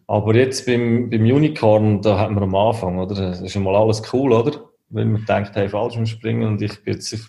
[0.08, 3.16] Aber jetzt beim, beim Unicorn, da hat man am Anfang, oder?
[3.16, 4.70] Das ist schon mal alles cool, oder?
[4.89, 7.22] Wenn man denkt, hey, falsch springen und ich bin jetzt, ich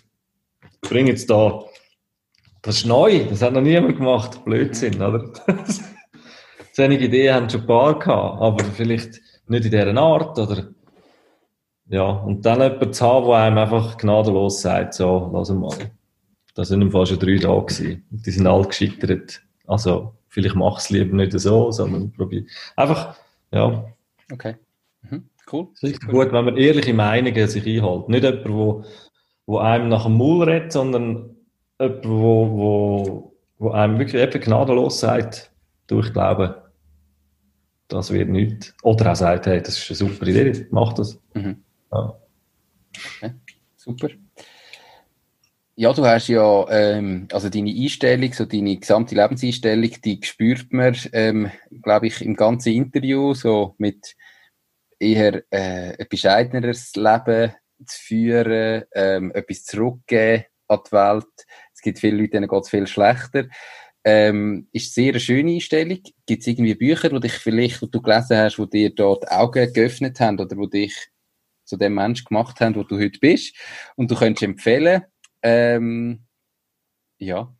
[0.81, 1.63] bringe jetzt da,
[2.61, 5.33] das ist neu, das hat noch niemand gemacht, Blödsinn, oder?
[6.77, 10.67] Solche Ideen haben schon ein paar gehabt, aber vielleicht nicht in dieser Art, oder?
[11.89, 15.75] Ja, und dann jemanden zu haben, der einem einfach gnadenlos sagt, so, lass mal.
[16.53, 18.05] Da sind im Fall schon drei da gewesen.
[18.11, 19.41] Die sind alle gescheitert.
[19.65, 22.45] Also, vielleicht mach es lieber nicht so, sondern probier.
[22.75, 23.15] Einfach,
[23.51, 23.83] ja.
[24.31, 24.57] Okay.
[25.01, 25.27] Mhm.
[25.51, 25.69] Cool.
[25.81, 28.07] Es ist gut, wenn man ehrliche Meinungen sich einholt.
[28.07, 28.85] Nicht jemand, wo,
[29.47, 31.37] wo einem nach dem Maul redet, sondern
[31.79, 35.51] jemand, wo, wo, wo einem wirklich eben gnadenlos sagt,
[35.87, 36.66] du, ich glaube,
[37.87, 38.73] das wird nicht.
[38.83, 41.19] Oder auch sagt, hey, das ist eine super Idee, mach das.
[41.33, 41.63] Mhm.
[41.91, 42.19] Ja.
[43.17, 43.33] Okay.
[43.75, 44.09] Super.
[45.75, 50.97] Ja, du hast ja, ähm, also deine Einstellung, so deine gesamte Lebenseinstellung, die spürt man,
[51.13, 51.51] ähm,
[51.83, 54.15] glaube ich, im ganzen Interview, so mit
[54.99, 57.53] eher äh, ein bescheideneres Leben
[57.85, 61.45] zu führen, ähm, etwas zurückgeben an die Welt.
[61.73, 63.45] Es gibt viele Leute, denen geht es viel schlechter.
[64.09, 65.99] Ähm, ist sehr eine schöne Einstellung.
[66.25, 69.27] Gibt es irgendwie Bücher, die dich vielleicht, die du gelesen hast, die dir dort die
[69.27, 71.09] Augen geöffnet haben oder die dich
[71.65, 73.53] zu dem Mensch gemacht haben, wo du heute bist?
[73.97, 75.01] Und du könntest empfehlen,
[75.41, 76.23] ähm,
[77.17, 77.53] ja,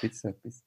[0.00, 0.64] gibt's etwas?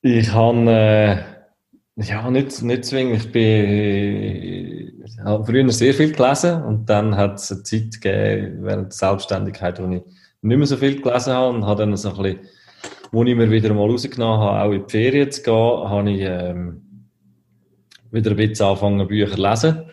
[0.00, 3.26] Ich habe, äh, ja, nicht, nicht zwingend.
[3.26, 8.64] Ich bin, ich habe früher sehr viel gelesen und dann hat es eine Zeit gegeben,
[8.64, 10.02] während der Selbstständigkeit, wo ich
[10.40, 12.48] nicht mehr so viel gelesen habe und habe dann so ein bisschen
[13.12, 16.20] wo ich mir wieder mal rausgenommen habe, auch in die Ferien zu gehen, habe ich
[16.22, 16.82] ähm,
[18.10, 19.92] wieder ein bisschen angefangen, Bücher zu lesen.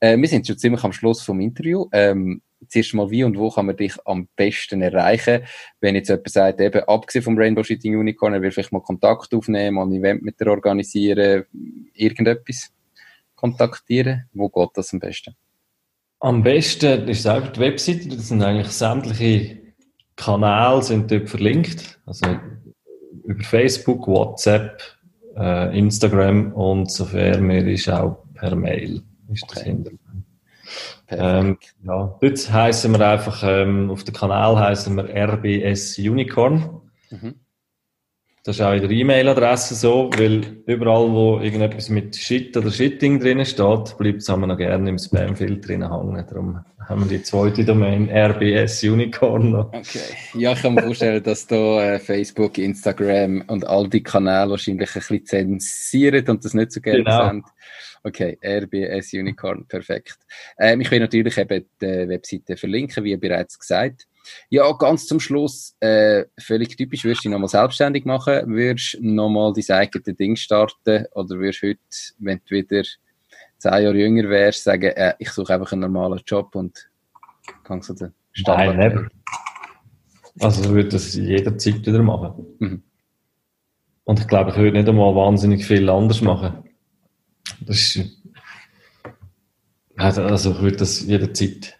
[0.00, 1.88] Äh, wir sind schon ziemlich am Schluss vom Interview.
[1.92, 5.42] Ähm, zuerst mal, wie und wo kann man dich am besten erreichen?
[5.80, 9.34] Wenn jetzt jemand sagt, eben, abgesehen vom Rainbow Shooting Unicorn, er will vielleicht mal Kontakt
[9.34, 11.44] aufnehmen, mal ein Event mit dir organisieren,
[11.94, 12.72] irgendetwas
[13.34, 14.24] kontaktieren.
[14.32, 15.34] Wo geht das am besten?
[16.20, 18.08] Am besten ist selber die Webseite.
[18.08, 19.60] Das sind eigentlich sämtliche
[20.16, 21.98] Kanäle sind dort verlinkt.
[22.04, 22.26] Also
[23.24, 24.82] über Facebook, WhatsApp,
[25.36, 29.02] äh, Instagram und sofern mir ist auch per Mail
[29.32, 29.82] ist das okay.
[31.08, 36.80] Ähm, ja, dort heißen wir einfach, ähm, auf dem Kanal heißen wir RBS Unicorn.
[37.10, 37.34] Mhm.
[38.42, 43.20] Das ist auch in der E-Mail-Adresse so, weil überall, wo irgendetwas mit Shit oder Shitting
[43.20, 46.24] drin steht, bleibt es noch gerne im Spam-Filter drin hängen.
[46.26, 49.66] Darum haben wir die zweite Domain RBS Unicorn noch.
[49.66, 50.00] Okay.
[50.32, 54.88] Ja, ich kann mir vorstellen, dass da äh, Facebook, Instagram und all die Kanäle wahrscheinlich
[54.88, 57.28] ein bisschen zensieren und das nicht so gerne genau.
[57.28, 57.44] sind.
[58.02, 60.18] Okay, RBS Unicorn, perfekt.
[60.58, 64.06] Ähm, ich will natürlich eben die Webseite verlinken, wie bereits gesagt.
[64.48, 69.52] Ja, ganz zum Schluss, äh, völlig typisch, würdest du dich nochmal selbstständig machen, würdest nochmal
[69.52, 71.78] dein eigenes Ding starten oder würdest du heute,
[72.18, 72.82] wenn du wieder
[73.58, 76.88] zehn Jahre jünger wärst, sagen, äh, ich suche einfach einen normalen Job und
[77.64, 79.08] kann so den Standard Nein, never.
[80.40, 82.46] Also ich würde das jederzeit wieder machen.
[82.58, 82.82] Mhm.
[84.04, 86.69] Und ich glaube, ich würde nicht einmal wahnsinnig viel anders machen.
[87.60, 88.16] Das ist,
[89.96, 91.78] also ich würde das jederzeit.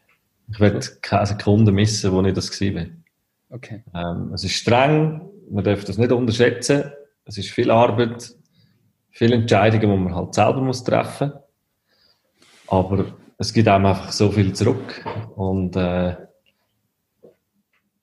[0.52, 3.04] Ich werde keine Sekunde missen, wo ich das gesehen bin.
[3.50, 3.82] Okay.
[3.94, 6.92] Ähm, es ist streng, man darf das nicht unterschätzen.
[7.24, 8.34] Es ist viel Arbeit,
[9.10, 11.32] viele Entscheidungen, die man halt selber muss treffen.
[12.66, 13.06] Aber
[13.38, 15.04] es gibt einem einfach so viel zurück.
[15.36, 16.16] Und äh,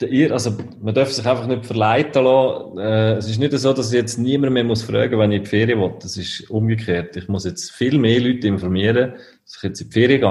[0.05, 2.77] ihr, also man darf sich einfach nicht verleiten lassen.
[2.77, 5.43] Äh, es ist nicht so, dass ich jetzt niemand mehr muss fragen, wenn ich in
[5.43, 5.93] die Ferien will.
[5.99, 7.15] Das ist umgekehrt.
[7.17, 10.21] Ich muss jetzt viel mehr Leute informieren, dass ich jetzt in die Ferien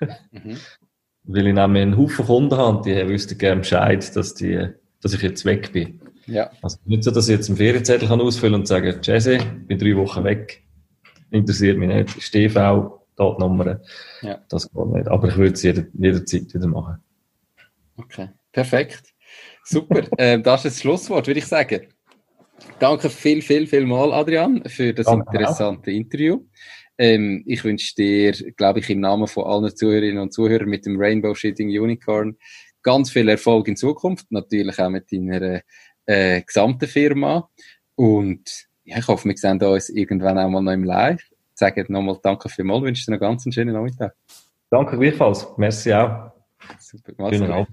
[0.00, 0.08] gehe.
[0.32, 0.56] Mhm.
[1.24, 4.68] Weil ich nämlich einen Haufen Kunden habe und die wüssten gerne Bescheid, dass, die,
[5.00, 6.00] dass ich jetzt weg bin.
[6.26, 6.50] Ja.
[6.62, 9.78] Also nicht so, dass ich jetzt einen Ferienzettel kann ausfüllen und sagen, Jesse, ich bin
[9.78, 10.62] drei Wochen weg.
[11.30, 12.16] Interessiert mich nicht.
[12.16, 13.80] Ist TV, Datennummer.
[14.22, 14.40] Ja.
[14.48, 15.08] Das geht nicht.
[15.08, 16.96] Aber ich würde es jeder, jederzeit wieder machen.
[17.96, 18.30] Okay.
[18.52, 19.11] Perfekt.
[19.64, 20.02] Super.
[20.18, 21.88] ähm, das ist das Schlusswort, würde ich sagen.
[22.78, 25.94] Danke viel, viel, viel mal, Adrian, für das Danke interessante auch.
[25.94, 26.40] Interview.
[26.98, 31.00] Ähm, ich wünsche dir, glaube ich, im Namen von allen Zuhörerinnen und Zuhörern mit dem
[31.00, 32.36] Rainbow Shooting Unicorn
[32.82, 34.30] ganz viel Erfolg in Zukunft.
[34.30, 35.62] Natürlich auch mit deiner
[36.06, 37.48] äh, gesamten Firma.
[37.94, 41.22] Und ja, ich hoffe, wir sehen uns irgendwann auch mal noch im Live.
[41.30, 44.14] Ich sage nochmal Danke vielmals, wünsche dir einen ganz schönen Nachmittag.
[44.70, 45.46] Danke gleichfalls.
[45.56, 46.32] Merci auch.
[46.78, 47.72] Super, mach's